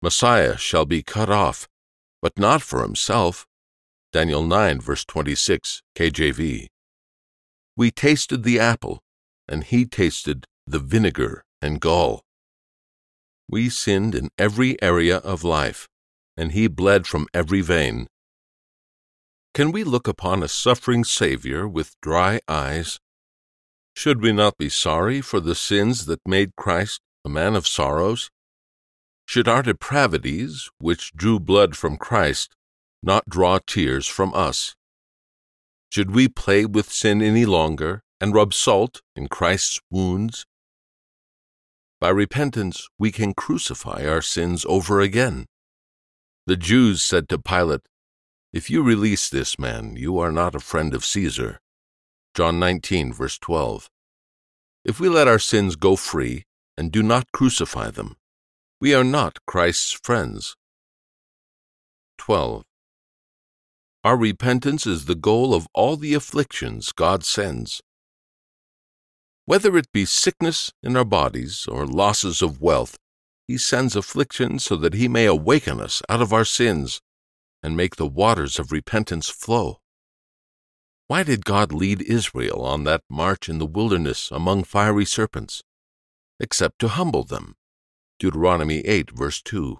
Messiah 0.02 0.58
shall 0.58 0.86
be 0.86 1.04
cut 1.04 1.30
off, 1.30 1.68
but 2.24 2.40
not 2.40 2.64
for 2.64 2.82
himself. 2.82 3.46
Daniel 4.14 4.42
9, 4.42 4.80
verse 4.80 5.04
26, 5.04 5.82
KJV. 5.96 6.68
We 7.76 7.92
tasted 7.92 8.44
the 8.44 8.58
apple, 8.58 9.00
and 9.50 9.66
he 9.66 9.86
tasted 9.86 10.46
the 10.66 10.80
vinegar 10.80 11.44
and 11.62 11.82
gall. 11.82 12.22
We 13.50 13.70
sinned 13.70 14.16
in 14.16 14.30
every 14.38 14.82
area 14.82 15.18
of 15.18 15.44
life, 15.44 15.88
and 16.38 16.54
he 16.54 16.68
bled 16.68 17.06
from 17.06 17.28
every 17.34 17.62
vein. 17.62 18.08
Can 19.54 19.72
we 19.72 19.84
look 19.84 20.08
upon 20.08 20.42
a 20.42 20.48
suffering 20.48 21.04
Savior 21.04 21.68
with 21.68 21.96
dry 22.02 22.40
eyes? 22.48 23.00
Should 23.96 24.22
we 24.22 24.32
not 24.32 24.58
be 24.58 24.70
sorry 24.70 25.20
for 25.22 25.40
the 25.40 25.56
sins 25.56 26.06
that 26.06 26.20
made 26.26 26.56
Christ 26.56 27.02
a 27.26 27.30
man 27.30 27.56
of 27.56 27.68
sorrows? 27.68 28.30
Should 29.26 29.48
our 29.48 29.64
depravities, 29.64 30.70
which 30.78 31.12
drew 31.14 31.40
blood 31.40 31.76
from 31.76 31.98
Christ, 31.98 32.56
not 33.01 33.30
draw 33.30 33.60
tears 33.66 34.08
from 34.08 34.34
us? 34.34 34.75
Should 35.89 36.13
we 36.13 36.27
play 36.27 36.66
with 36.66 36.92
sin 36.92 37.22
any 37.22 37.46
longer 37.46 38.04
and 38.20 38.34
rub 38.34 38.54
salt 38.54 39.01
in 39.16 39.27
Christ's 39.27 39.80
wounds? 39.89 40.46
By 42.00 42.10
repentance, 42.10 42.88
we 43.00 43.12
can 43.12 43.34
crucify 43.34 44.06
our 44.06 44.22
sins 44.22 44.66
over 44.70 45.01
again. 45.01 45.46
The 46.46 46.58
Jews 46.58 47.01
said 47.01 47.27
to 47.30 47.39
Pilate, 47.39 47.88
If 48.54 48.70
you 48.70 48.84
release 48.84 49.30
this 49.30 49.58
man, 49.58 49.96
you 49.96 50.20
are 50.20 50.32
not 50.32 50.56
a 50.56 50.60
friend 50.60 50.94
of 50.94 51.04
Caesar. 51.04 51.60
John 52.36 52.60
19, 52.60 53.13
verse 53.13 53.39
12. 53.39 53.89
if 54.86 55.00
we 55.00 55.10
let 55.10 55.27
our 55.27 55.39
sins 55.39 55.75
go 55.75 55.96
free 55.96 56.44
and 56.77 56.92
do 56.92 57.01
not 57.01 57.32
crucify 57.34 57.89
them, 57.89 58.16
we 58.80 58.94
are 58.94 59.04
not 59.04 59.39
Christ's 59.48 59.92
friends. 59.92 60.56
12. 62.20 62.63
Our 64.08 64.16
repentance 64.16 64.88
is 64.88 65.04
the 65.04 65.16
goal 65.16 65.54
of 65.54 65.68
all 65.74 65.98
the 65.98 66.14
afflictions 66.14 66.94
God 66.94 67.26
sends. 67.26 67.82
Whether 69.44 69.76
it 69.78 69.92
be 69.92 70.06
sickness 70.06 70.72
in 70.82 70.96
our 70.96 71.04
bodies 71.04 71.68
or 71.70 71.86
losses 71.86 72.42
of 72.42 72.62
wealth, 72.62 72.98
He 73.50 73.58
sends 73.58 73.98
affliction 73.98 74.60
so 74.60 74.78
that 74.78 74.94
He 74.94 75.10
may 75.10 75.26
awaken 75.26 75.82
us 75.82 76.02
out 76.08 76.22
of 76.22 76.32
our 76.32 76.46
sins 76.46 77.02
and 77.62 77.76
make 77.76 77.98
the 77.98 78.08
waters 78.08 78.60
of 78.60 78.72
repentance 78.72 79.28
flow. 79.28 79.82
Why 81.08 81.24
did 81.24 81.44
God 81.44 81.74
lead 81.74 82.02
Israel 82.02 82.64
on 82.64 82.86
that 82.86 83.02
march 83.10 83.50
in 83.50 83.58
the 83.58 83.66
wilderness 83.66 84.32
among 84.32 84.64
fiery 84.64 85.04
serpents? 85.04 85.64
Except 86.40 86.80
to 86.80 86.88
humble 86.88 87.26
them. 87.26 87.56
Deuteronomy 88.20 88.80
8, 88.86 89.12
verse 89.12 89.42
2. 89.42 89.80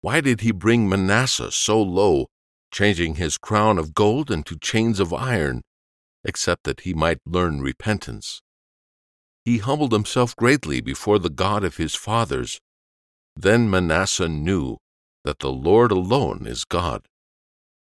Why 0.00 0.20
did 0.20 0.42
he 0.42 0.52
bring 0.52 0.88
Manasseh 0.88 1.50
so 1.50 1.82
low, 1.82 2.28
changing 2.74 3.14
his 3.14 3.38
crown 3.38 3.78
of 3.78 3.94
gold 3.94 4.32
into 4.32 4.58
chains 4.58 4.98
of 4.98 5.14
iron, 5.14 5.62
except 6.24 6.64
that 6.64 6.80
he 6.80 6.92
might 6.92 7.18
learn 7.24 7.62
repentance? 7.62 8.42
He 9.44 9.58
humbled 9.58 9.92
himself 9.92 10.34
greatly 10.34 10.80
before 10.80 11.20
the 11.20 11.30
God 11.30 11.62
of 11.62 11.76
his 11.76 11.94
fathers. 11.94 12.60
Then 13.36 13.70
Manasseh 13.70 14.28
knew 14.28 14.78
that 15.22 15.38
the 15.38 15.52
Lord 15.52 15.92
alone 15.92 16.46
is 16.46 16.64
God. 16.64 17.06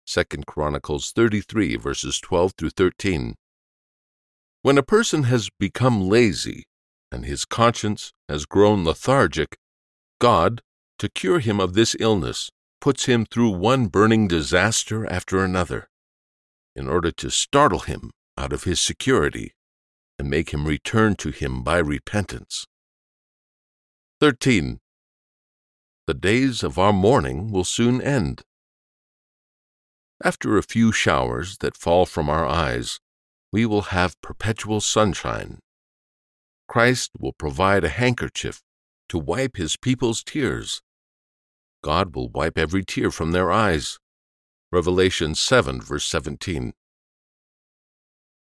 2 0.07 0.25
Chronicles 0.47 1.13
33, 1.13 1.77
verses 1.77 2.21
12 2.21 2.53
through 2.59 2.71
13. 2.71 3.35
When 4.61 4.77
a 4.77 4.83
person 4.83 5.23
has 5.25 5.49
become 5.59 6.09
lazy 6.09 6.65
and 7.11 7.25
his 7.25 7.47
conscience 7.47 8.13
has 8.29 8.45
grown 8.45 8.85
lethargic, 8.85 9.57
God, 10.21 10.61
to 10.99 11.09
cure 11.09 11.39
him 11.39 11.59
of 11.59 11.73
this 11.73 11.97
illness, 11.99 12.51
puts 12.85 13.07
him 13.07 13.25
through 13.25 13.49
one 13.49 13.87
burning 13.87 14.29
disaster 14.29 15.11
after 15.11 15.43
another, 15.43 15.89
in 16.77 16.87
order 16.87 17.11
to 17.11 17.31
startle 17.31 17.79
him 17.79 18.11
out 18.37 18.53
of 18.53 18.65
his 18.65 18.79
security 18.79 19.55
and 20.19 20.29
make 20.29 20.51
him 20.51 20.67
return 20.67 21.15
to 21.15 21.31
him 21.31 21.63
by 21.63 21.79
repentance. 21.79 22.67
13. 24.21 24.81
The 26.07 26.13
days 26.13 26.63
of 26.63 26.79
our 26.79 26.93
mourning 26.93 27.51
will 27.51 27.65
soon 27.65 28.03
end. 28.03 28.43
After 30.23 30.59
a 30.59 30.63
few 30.63 30.93
showers 30.93 31.57
that 31.61 31.79
fall 31.79 32.05
from 32.05 32.29
our 32.29 32.45
eyes, 32.45 33.01
we 33.51 33.65
will 33.65 33.95
have 33.97 34.21
perpetual 34.21 34.83
sunshine. 34.83 35.59
Christ 36.69 37.13
will 37.19 37.33
provide 37.33 37.83
a 37.85 37.97
handkerchief 38.03 38.61
to 39.09 39.17
wipe 39.17 39.57
his 39.57 39.79
people's 39.79 40.23
tears. 40.23 40.83
God 41.85 42.17
will 42.17 42.31
wipe 42.31 42.57
every 42.57 42.83
tear 42.83 43.11
from 43.11 43.33
their 43.33 43.53
eyes. 43.53 43.99
Revelation 44.73 45.35
7, 45.35 45.83
verse 45.83 46.07
17. 46.07 46.73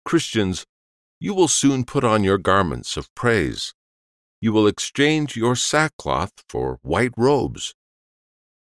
Christians, 0.02 0.64
you 1.20 1.34
will 1.34 1.48
soon 1.48 1.84
put 1.84 2.04
on 2.04 2.24
your 2.24 2.38
garments 2.38 2.96
of 2.96 3.14
praise. 3.14 3.74
You 4.40 4.54
will 4.54 4.66
exchange 4.66 5.36
your 5.36 5.56
sackcloth 5.56 6.32
for 6.48 6.78
white 6.80 7.12
robes. 7.18 7.74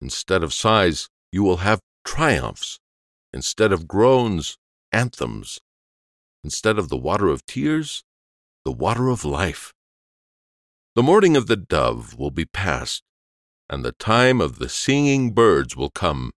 Instead 0.02 0.42
of 0.42 0.52
sighs, 0.52 1.10
you 1.32 1.44
will 1.44 1.58
have 1.58 1.80
triumphs. 2.04 2.80
Instead 3.32 3.72
of 3.72 3.88
groans, 3.88 4.58
anthems. 4.92 5.60
Instead 6.44 6.80
of 6.80 6.90
the 6.90 6.98
water 6.98 7.28
of 7.28 7.46
tears, 7.46 8.04
the 8.64 8.72
water 8.72 9.10
of 9.10 9.24
life. 9.24 9.74
The 10.96 11.04
mourning 11.04 11.38
of 11.38 11.46
the 11.46 11.56
dove 11.56 12.18
will 12.18 12.32
be 12.32 12.46
past, 12.46 13.04
and 13.70 13.84
the 13.84 13.92
time 13.94 14.42
of 14.42 14.60
the 14.60 14.70
singing 14.70 15.32
birds 15.32 15.76
will 15.76 15.90
come. 15.90 16.32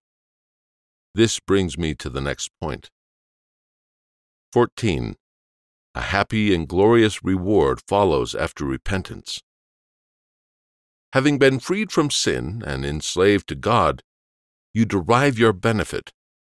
This 1.15 1.39
brings 1.39 1.77
me 1.77 1.95
to 1.95 2.09
the 2.09 2.21
next 2.21 2.49
point. 2.61 2.89
14. 4.53 5.15
A 5.95 6.01
happy 6.01 6.53
and 6.53 6.67
glorious 6.67 7.23
reward 7.23 7.81
follows 7.87 8.35
after 8.35 8.65
repentance. 8.65 9.41
Having 11.13 11.39
been 11.39 11.59
freed 11.59 11.91
from 11.91 12.09
sin 12.09 12.63
and 12.65 12.85
enslaved 12.85 13.47
to 13.49 13.55
God, 13.55 14.03
you 14.73 14.85
derive 14.85 15.39
your 15.39 15.53
benefit 15.53 16.11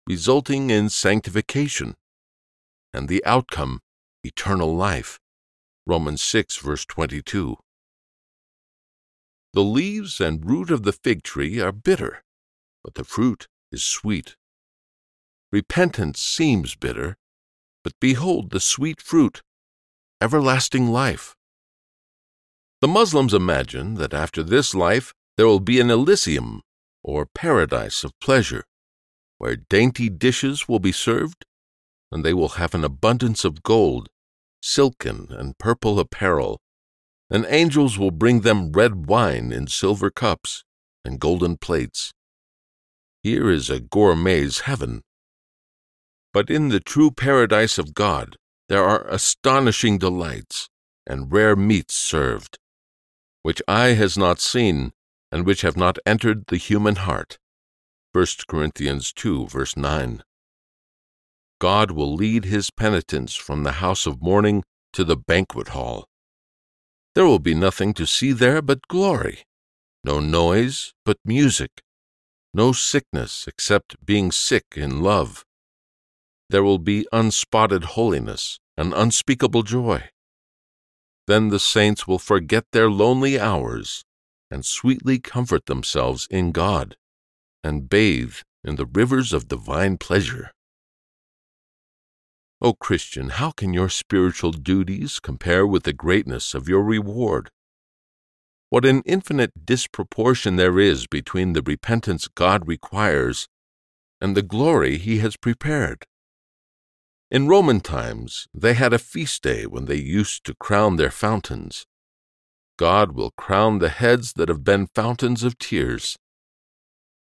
resulting 0.05 0.69
in 0.69 0.89
sanctification, 0.89 1.95
and 2.93 3.07
the 3.07 3.23
outcome, 3.25 3.79
eternal 4.23 4.75
life. 4.75 5.19
Romans 5.88 6.21
6, 6.21 6.57
verse 6.57 6.86
22. 6.86 7.57
The 9.53 9.63
leaves 9.63 10.19
and 10.19 10.43
root 10.49 10.71
of 10.71 10.83
the 10.83 10.91
fig 10.91 11.23
tree 11.23 11.59
are 11.59 11.71
bitter, 11.71 12.23
but 12.83 12.95
the 12.95 13.03
fruit 13.03 13.47
is 13.71 13.83
sweet. 13.83 14.35
Repentance 15.51 16.19
seems 16.19 16.75
bitter, 16.75 17.17
but 17.83 17.93
behold 17.99 18.49
the 18.49 18.59
sweet 18.59 19.01
fruit, 19.01 19.43
everlasting 20.19 20.87
life. 20.87 21.35
The 22.81 22.87
Muslims 22.87 23.33
imagine 23.33 23.93
that 23.95 24.13
after 24.13 24.41
this 24.41 24.73
life 24.73 25.13
there 25.37 25.47
will 25.47 25.59
be 25.59 25.79
an 25.79 25.89
Elysium, 25.89 26.61
or 27.03 27.25
paradise 27.25 28.03
of 28.03 28.19
pleasure 28.19 28.63
where 29.37 29.57
dainty 29.57 30.09
dishes 30.09 30.69
will 30.69 30.79
be 30.79 30.93
served, 30.93 31.45
and 32.11 32.23
they 32.23 32.33
will 32.33 32.49
have 32.49 32.73
an 32.73 32.83
abundance 32.83 33.43
of 33.43 33.61
gold, 33.61 34.07
silken, 34.61 35.27
and 35.31 35.57
purple 35.57 35.99
apparel, 35.99 36.61
and 37.29 37.45
angels 37.49 37.97
will 37.97 38.12
bring 38.12 38.41
them 38.41 38.71
red 38.71 39.07
wine 39.07 39.51
in 39.51 39.67
silver 39.67 40.09
cups 40.09 40.63
and 41.05 41.19
golden 41.19 41.57
plates. 41.57 42.13
Here 43.21 43.49
is 43.49 43.69
a 43.69 43.79
gourmet's 43.79 44.62
heaven. 44.62 45.01
But 46.33 46.49
in 46.49 46.69
the 46.69 46.79
true 46.79 47.12
paradise 47.12 47.77
of 47.77 47.93
God, 47.93 48.38
there 48.69 48.83
are 48.83 49.07
astonishing 49.07 49.97
delights 49.97 50.69
and 51.05 51.31
rare 51.31 51.55
meats 51.55 51.95
served, 51.95 52.57
which 53.41 53.62
eye 53.67 53.93
has 53.93 54.17
not 54.17 54.39
seen 54.39 54.93
and 55.31 55.45
which 55.45 55.62
have 55.62 55.77
not 55.77 55.97
entered 56.05 56.45
the 56.47 56.57
human 56.57 56.95
heart. 56.95 57.38
1 58.13 58.25
Corinthians 58.47 59.12
2, 59.13 59.47
verse 59.47 59.75
9. 59.75 60.23
God 61.59 61.91
will 61.91 62.13
lead 62.13 62.45
his 62.45 62.69
penitents 62.69 63.36
from 63.36 63.63
the 63.63 63.73
house 63.73 64.05
of 64.05 64.21
mourning 64.21 64.63
to 64.91 65.03
the 65.03 65.17
banquet 65.17 65.69
hall. 65.69 66.05
There 67.15 67.26
will 67.26 67.39
be 67.39 67.54
nothing 67.54 67.93
to 67.95 68.08
see 68.08 68.32
there 68.32 68.62
but 68.62 68.88
glory, 68.88 69.45
no 70.04 70.19
noise 70.19 70.93
but 71.06 71.17
music, 71.23 71.82
no 72.54 72.71
sickness 72.71 73.47
except 73.47 74.04
being 74.04 74.32
sick 74.32 74.65
in 74.76 75.02
love. 75.02 75.45
There 76.49 76.63
will 76.63 76.80
be 76.80 77.08
unspotted 77.12 77.84
holiness 77.95 78.60
and 78.76 78.93
unspeakable 78.93 79.63
joy. 79.63 80.10
Then 81.28 81.49
the 81.49 81.60
saints 81.60 82.08
will 82.08 82.19
forget 82.19 82.65
their 82.71 82.89
lonely 82.89 83.39
hours 83.39 84.04
and 84.52 84.65
sweetly 84.65 85.19
comfort 85.19 85.67
themselves 85.67 86.28
in 86.30 86.52
God 86.52 86.95
and 87.63 87.89
bathe 87.89 88.38
in 88.63 88.76
the 88.76 88.86
rivers 88.86 89.34
of 89.34 89.47
divine 89.47 89.97
pleasure. 89.97 90.52
O 92.63 92.73
Christian, 92.73 93.30
how 93.30 93.52
can 93.52 93.73
your 93.73 93.89
spiritual 93.89 94.54
duties 94.54 95.19
compare 95.19 95.67
with 95.67 95.84
the 95.84 95.91
greatness 95.91 96.54
of 96.54 96.69
your 96.69 96.82
reward? 96.82 97.52
What 98.69 98.86
an 98.86 99.04
infinite 99.06 99.65
disproportion 99.65 100.56
there 100.56 100.80
is 100.80 101.06
between 101.06 101.52
the 101.52 101.62
repentance 101.62 102.30
God 102.30 102.65
requires 102.65 103.49
and 104.21 104.36
the 104.36 104.41
glory 104.41 104.97
He 104.97 105.17
has 105.19 105.36
prepared. 105.36 106.06
In 107.30 107.49
Roman 107.49 107.82
times, 107.82 108.47
they 108.54 108.76
had 108.76 108.93
a 108.93 108.99
feast 108.99 109.43
day 109.43 109.65
when 109.65 109.86
they 109.86 109.97
used 109.97 110.45
to 110.45 110.56
crown 110.56 110.95
their 110.95 111.12
fountains. 111.12 111.86
God 112.78 113.12
will 113.12 113.32
crown 113.32 113.80
the 113.80 113.89
heads 113.89 114.34
that 114.38 114.47
have 114.47 114.63
been 114.63 114.88
fountains 114.88 115.43
of 115.43 115.58
tears 115.60 116.17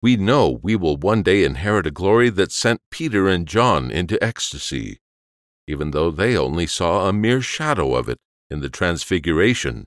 we 0.00 0.16
know 0.16 0.60
we 0.62 0.76
will 0.76 0.96
one 0.96 1.22
day 1.22 1.42
inherit 1.42 1.86
a 1.86 1.90
glory 1.90 2.30
that 2.30 2.52
sent 2.52 2.80
Peter 2.88 3.28
and 3.28 3.48
John 3.48 3.90
into 3.90 4.22
ecstasy, 4.22 4.98
even 5.68 5.90
though 5.90 6.10
they 6.10 6.34
only 6.34 6.66
saw 6.66 7.06
a 7.06 7.12
mere 7.12 7.42
shadow 7.42 7.94
of 7.94 8.08
it 8.08 8.18
in 8.48 8.60
the 8.60 8.70
Transfiguration. 8.70 9.84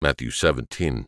Matthew 0.00 0.30
17. 0.30 1.04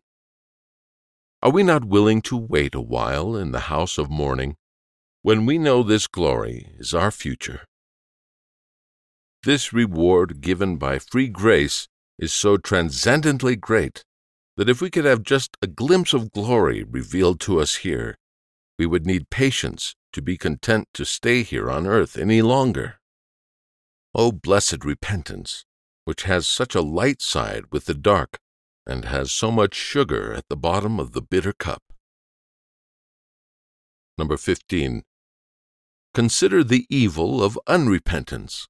Are 1.42 1.50
we 1.50 1.62
not 1.62 1.86
willing 1.86 2.20
to 2.22 2.36
wait 2.36 2.74
a 2.74 2.80
while 2.82 3.34
in 3.34 3.52
the 3.52 3.70
house 3.70 3.96
of 3.96 4.10
mourning 4.10 4.56
when 5.22 5.46
we 5.46 5.56
know 5.56 5.82
this 5.82 6.06
glory 6.06 6.74
is 6.78 6.92
our 6.92 7.10
future? 7.10 7.64
This 9.44 9.72
reward 9.72 10.42
given 10.42 10.76
by 10.76 10.98
free 10.98 11.28
grace 11.28 11.88
is 12.18 12.34
so 12.34 12.58
transcendently 12.58 13.56
great 13.56 14.04
that 14.58 14.68
if 14.68 14.82
we 14.82 14.90
could 14.90 15.06
have 15.06 15.22
just 15.22 15.56
a 15.62 15.66
glimpse 15.66 16.12
of 16.12 16.32
glory 16.32 16.84
revealed 16.84 17.40
to 17.40 17.58
us 17.58 17.76
here, 17.76 18.18
we 18.78 18.84
would 18.84 19.06
need 19.06 19.30
patience 19.30 19.94
to 20.12 20.20
be 20.20 20.36
content 20.36 20.88
to 20.92 21.06
stay 21.06 21.42
here 21.42 21.70
on 21.70 21.86
earth 21.86 22.18
any 22.18 22.42
longer. 22.42 22.99
O 24.14 24.32
blessed 24.32 24.84
repentance, 24.84 25.64
which 26.04 26.24
has 26.24 26.48
such 26.48 26.74
a 26.74 26.80
light 26.80 27.22
side 27.22 27.64
with 27.70 27.84
the 27.84 27.94
dark, 27.94 28.38
and 28.86 29.04
has 29.04 29.30
so 29.30 29.50
much 29.50 29.74
sugar 29.74 30.32
at 30.32 30.48
the 30.48 30.56
bottom 30.56 30.98
of 30.98 31.12
the 31.12 31.22
bitter 31.22 31.52
cup. 31.52 31.82
Number 34.18 34.36
15. 34.36 35.04
Consider 36.12 36.64
the 36.64 36.86
evil 36.90 37.42
of 37.42 37.58
unrepentance. 37.68 38.66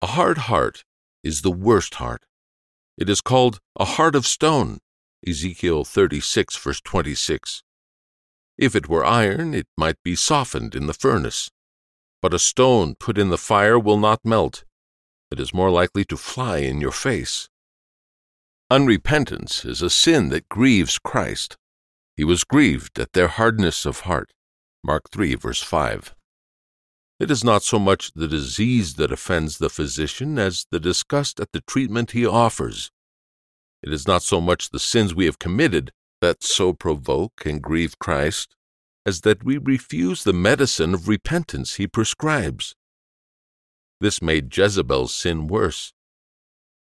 A 0.00 0.06
hard 0.06 0.38
heart 0.38 0.84
is 1.22 1.42
the 1.42 1.50
worst 1.50 1.96
heart. 1.96 2.24
It 2.96 3.10
is 3.10 3.20
called 3.20 3.60
a 3.78 3.84
heart 3.84 4.14
of 4.14 4.26
stone. 4.26 4.78
Ezekiel 5.26 5.84
36, 5.84 6.56
verse 6.56 6.80
26. 6.80 7.62
If 8.56 8.74
it 8.74 8.88
were 8.88 9.04
iron, 9.04 9.52
it 9.52 9.66
might 9.76 10.02
be 10.02 10.16
softened 10.16 10.74
in 10.74 10.86
the 10.86 10.94
furnace. 10.94 11.50
But 12.22 12.34
a 12.34 12.38
stone 12.38 12.94
put 12.96 13.16
in 13.16 13.30
the 13.30 13.38
fire 13.38 13.78
will 13.78 13.98
not 13.98 14.24
melt. 14.24 14.64
It 15.30 15.40
is 15.40 15.54
more 15.54 15.70
likely 15.70 16.04
to 16.06 16.16
fly 16.16 16.58
in 16.58 16.80
your 16.80 16.92
face. 16.92 17.48
Unrepentance 18.70 19.64
is 19.64 19.80
a 19.80 19.90
sin 19.90 20.28
that 20.28 20.48
grieves 20.48 20.98
Christ. 20.98 21.56
He 22.16 22.24
was 22.24 22.44
grieved 22.44 22.98
at 22.98 23.14
their 23.14 23.28
hardness 23.28 23.86
of 23.86 24.00
heart. 24.00 24.32
Mark 24.84 25.10
3, 25.10 25.34
verse 25.36 25.62
5. 25.62 26.14
It 27.18 27.30
is 27.30 27.44
not 27.44 27.62
so 27.62 27.78
much 27.78 28.12
the 28.14 28.28
disease 28.28 28.94
that 28.94 29.12
offends 29.12 29.58
the 29.58 29.70
physician 29.70 30.38
as 30.38 30.66
the 30.70 30.80
disgust 30.80 31.40
at 31.40 31.52
the 31.52 31.62
treatment 31.62 32.12
he 32.12 32.26
offers. 32.26 32.90
It 33.82 33.92
is 33.92 34.06
not 34.06 34.22
so 34.22 34.40
much 34.40 34.70
the 34.70 34.78
sins 34.78 35.14
we 35.14 35.24
have 35.24 35.38
committed 35.38 35.92
that 36.20 36.42
so 36.42 36.72
provoke 36.72 37.44
and 37.44 37.62
grieve 37.62 37.98
Christ 37.98 38.56
as 39.06 39.22
that 39.22 39.44
we 39.44 39.58
refuse 39.58 40.24
the 40.24 40.32
medicine 40.32 40.94
of 40.94 41.08
repentance 41.08 41.74
he 41.74 41.86
prescribes. 41.86 42.74
This 44.00 44.22
made 44.22 44.56
Jezebel's 44.56 45.14
sin 45.14 45.46
worse. 45.46 45.92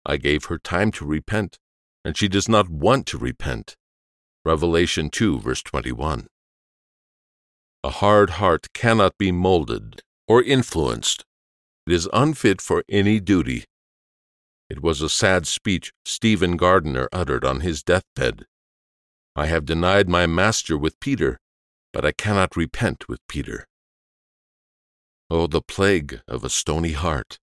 I 0.05 0.17
gave 0.17 0.47
her 0.47 0.59
time 0.59 0.91
to 0.93 1.05
repent, 1.05 1.59
and 2.05 2.17
she 2.17 2.29
does 2.29 2.49
not 2.49 2.69
want 2.69 3.07
to 3.07 3.19
repent. 3.19 3.77
Revelation 4.45 5.11
2, 5.11 5.39
verse 5.41 5.63
21. 5.63 6.27
A 7.83 7.91
hard 7.91 8.31
heart 8.31 8.69
cannot 8.75 9.17
be 9.19 9.33
molded 9.33 10.03
or 10.27 10.43
influenced. 10.43 11.25
It 11.87 11.93
is 11.93 12.09
unfit 12.13 12.61
for 12.61 12.85
any 12.89 13.21
duty. 13.21 13.65
It 14.69 14.83
was 14.83 15.03
a 15.03 15.09
sad 15.09 15.47
speech 15.47 15.91
Stephen 16.05 16.57
Gardiner 16.57 17.09
uttered 17.13 17.45
on 17.45 17.61
his 17.61 17.83
deathbed. 17.83 18.45
I 19.35 19.47
have 19.47 19.65
denied 19.65 20.09
my 20.09 20.27
master 20.27 20.79
with 20.79 21.01
Peter, 21.01 21.39
but 21.93 22.05
I 22.05 22.13
cannot 22.13 22.57
repent 22.57 23.09
with 23.09 23.27
Peter. 23.29 23.67
Oh, 25.29 25.47
the 25.47 25.63
plague 25.63 26.21
of 26.27 26.45
a 26.45 26.51
stony 26.51 26.93
heart! 26.93 27.39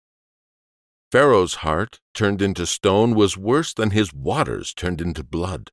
Pharaoh's 1.12 1.56
heart, 1.56 2.00
turned 2.14 2.42
into 2.42 2.66
stone, 2.66 3.14
was 3.14 3.38
worse 3.38 3.74
than 3.74 3.92
his 3.92 4.14
waters 4.14 4.74
turned 4.74 5.02
into 5.02 5.24
blood. 5.24 5.70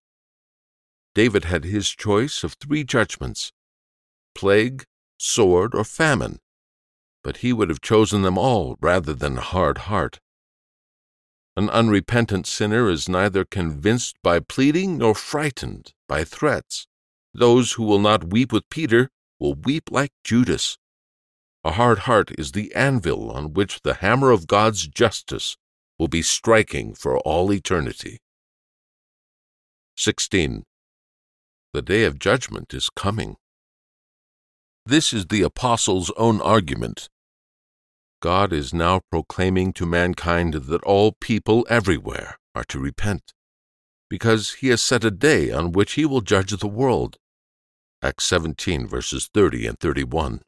David 1.15 1.45
had 1.45 1.65
his 1.65 1.91
choice 1.91 2.45
of 2.45 2.55
three 2.55 2.85
judgments 2.85 3.53
plague, 4.35 4.85
sword, 5.19 5.75
or 5.75 5.85
famine 5.85 6.39
but 7.23 7.39
he 7.39 7.53
would 7.53 7.69
have 7.69 7.81
chosen 7.81 8.23
them 8.23 8.39
all 8.39 8.77
rather 8.81 9.15
than 9.15 9.39
a 9.39 9.43
hard 9.43 9.79
heart. 9.79 10.21
An 11.57 11.69
unrepentant 11.69 12.47
sinner 12.47 12.89
is 12.89 13.09
neither 13.09 13.45
convinced 13.45 14.17
by 14.23 14.41
pleading 14.41 14.99
nor 14.99 15.15
frightened 15.15 15.93
by 16.09 16.25
threats. 16.25 16.87
Those 17.33 17.73
who 17.73 17.85
will 17.85 17.99
not 17.99 18.31
weep 18.31 18.53
with 18.53 18.69
Peter 18.71 19.11
will 19.39 19.55
weep 19.55 19.91
like 19.91 20.13
Judas. 20.25 20.79
A 21.63 21.73
hard 21.73 22.01
heart 22.01 22.31
is 22.39 22.53
the 22.53 22.75
anvil 22.75 23.31
on 23.31 23.53
which 23.53 23.81
the 23.83 23.95
hammer 23.95 24.31
of 24.31 24.47
God's 24.47 24.87
justice 24.87 25.57
will 25.99 26.09
be 26.09 26.23
striking 26.23 26.95
for 26.95 27.19
all 27.19 27.53
eternity. 27.53 28.19
16. 29.97 30.65
The 31.73 31.83
day 31.83 32.05
of 32.05 32.19
judgment 32.19 32.73
is 32.75 32.89
coming. 32.89 33.37
This 34.87 35.13
is 35.13 35.27
the 35.27 35.43
Apostle's 35.43 36.11
own 36.17 36.41
argument. 36.41 37.09
God 38.21 38.53
is 38.53 38.75
now 38.75 39.03
proclaiming 39.11 39.73
to 39.75 39.87
mankind 39.87 40.55
that 40.55 40.83
all 40.83 41.13
people 41.21 41.67
everywhere 41.71 42.39
are 42.55 42.65
to 42.65 42.79
repent, 42.81 43.33
because 44.11 44.55
he 44.55 44.69
has 44.69 44.83
set 44.83 45.05
a 45.05 45.11
day 45.11 45.51
on 45.51 45.73
which 45.73 45.93
he 45.93 46.05
will 46.05 46.21
judge 46.21 46.51
the 46.51 46.69
world. 46.69 47.17
Acts 48.03 48.25
17, 48.25 48.87
verses 48.87 49.31
30 49.33 49.69
and 49.69 49.79
31. 49.79 50.43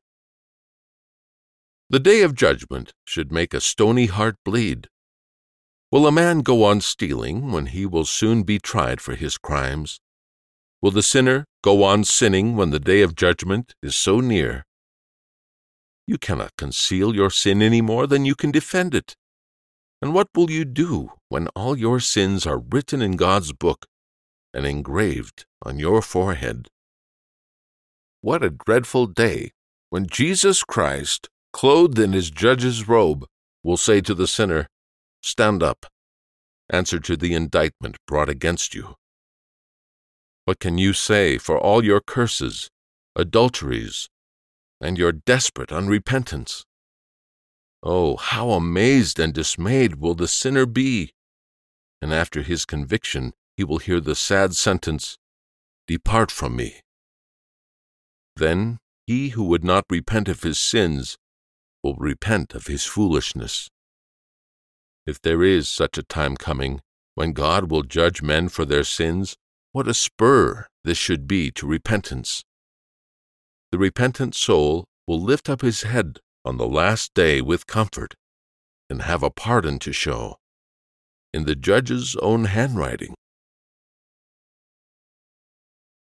The 1.88 2.00
day 2.00 2.22
of 2.22 2.34
judgment 2.34 2.92
should 3.04 3.30
make 3.30 3.54
a 3.54 3.60
stony 3.60 4.06
heart 4.06 4.36
bleed. 4.44 4.88
Will 5.92 6.06
a 6.06 6.12
man 6.12 6.40
go 6.40 6.64
on 6.64 6.80
stealing 6.80 7.52
when 7.52 7.66
he 7.66 7.86
will 7.86 8.06
soon 8.06 8.42
be 8.42 8.58
tried 8.58 9.00
for 9.00 9.14
his 9.14 9.38
crimes? 9.38 10.00
Will 10.80 10.90
the 10.90 11.02
sinner 11.02 11.44
go 11.62 11.84
on 11.84 12.02
sinning 12.02 12.56
when 12.56 12.70
the 12.70 12.80
day 12.80 13.02
of 13.02 13.14
judgment 13.14 13.74
is 13.82 13.94
so 13.94 14.18
near? 14.18 14.64
You 16.06 16.18
cannot 16.18 16.56
conceal 16.56 17.14
your 17.14 17.30
sin 17.30 17.62
any 17.62 17.80
more 17.80 18.06
than 18.06 18.24
you 18.24 18.34
can 18.34 18.50
defend 18.50 18.94
it. 18.94 19.14
And 20.02 20.12
what 20.12 20.26
will 20.34 20.50
you 20.50 20.64
do 20.64 21.12
when 21.28 21.46
all 21.54 21.78
your 21.78 22.00
sins 22.00 22.44
are 22.44 22.58
written 22.58 23.00
in 23.00 23.12
God's 23.12 23.52
book 23.52 23.86
and 24.52 24.66
engraved 24.66 25.46
on 25.64 25.78
your 25.78 26.02
forehead? 26.02 26.68
What 28.20 28.42
a 28.42 28.50
dreadful 28.50 29.06
day 29.06 29.52
when 29.90 30.08
Jesus 30.08 30.64
Christ, 30.64 31.28
clothed 31.52 32.00
in 32.00 32.12
his 32.14 32.32
judge's 32.32 32.88
robe, 32.88 33.26
will 33.62 33.76
say 33.76 34.00
to 34.00 34.12
the 34.12 34.26
sinner, 34.26 34.66
Stand 35.22 35.62
up, 35.62 35.86
answer 36.68 36.98
to 36.98 37.16
the 37.16 37.32
indictment 37.32 37.96
brought 38.08 38.28
against 38.28 38.74
you. 38.74 38.96
What 40.46 40.58
can 40.58 40.78
you 40.78 40.94
say 40.94 41.38
for 41.38 41.56
all 41.56 41.84
your 41.84 42.00
curses, 42.00 42.70
adulteries, 43.14 44.08
and 44.80 44.98
your 44.98 45.12
desperate 45.12 45.68
unrepentance? 45.68 46.64
Oh, 47.82 48.16
how 48.16 48.50
amazed 48.50 49.18
and 49.18 49.34
dismayed 49.34 49.96
will 49.96 50.14
the 50.14 50.28
sinner 50.28 50.66
be! 50.66 51.14
And 52.00 52.12
after 52.12 52.42
his 52.42 52.64
conviction, 52.64 53.32
he 53.56 53.64
will 53.64 53.78
hear 53.78 54.00
the 54.00 54.14
sad 54.14 54.54
sentence, 54.54 55.18
Depart 55.88 56.30
from 56.30 56.54
me. 56.54 56.80
Then 58.36 58.78
he 59.06 59.30
who 59.30 59.44
would 59.44 59.64
not 59.64 59.84
repent 59.90 60.28
of 60.28 60.42
his 60.42 60.58
sins 60.58 61.18
will 61.82 61.96
repent 61.96 62.54
of 62.54 62.68
his 62.68 62.84
foolishness. 62.84 63.68
If 65.06 65.20
there 65.20 65.42
is 65.42 65.68
such 65.68 65.98
a 65.98 66.04
time 66.04 66.36
coming 66.36 66.80
when 67.16 67.32
God 67.32 67.70
will 67.70 67.82
judge 67.82 68.22
men 68.22 68.48
for 68.48 68.64
their 68.64 68.84
sins, 68.84 69.36
what 69.72 69.88
a 69.88 69.94
spur 69.94 70.68
this 70.84 70.98
should 70.98 71.26
be 71.26 71.50
to 71.52 71.66
repentance! 71.66 72.44
The 73.72 73.78
repentant 73.78 74.36
soul 74.36 74.86
will 75.06 75.20
lift 75.20 75.48
up 75.48 75.62
his 75.62 75.82
head 75.82 76.20
on 76.44 76.56
the 76.56 76.66
last 76.66 77.14
day 77.14 77.40
with 77.40 77.66
comfort 77.66 78.14
and 78.90 79.02
have 79.02 79.22
a 79.22 79.30
pardon 79.30 79.78
to 79.78 79.92
show 79.92 80.36
in 81.32 81.44
the 81.44 81.56
judge's 81.56 82.16
own 82.16 82.44
handwriting. 82.44 83.14